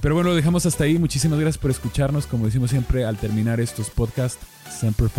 [0.00, 0.98] Pero bueno, lo dejamos hasta ahí.
[0.98, 2.26] Muchísimas gracias por escucharnos.
[2.26, 5.10] Como decimos siempre al terminar estos podcasts, Semper.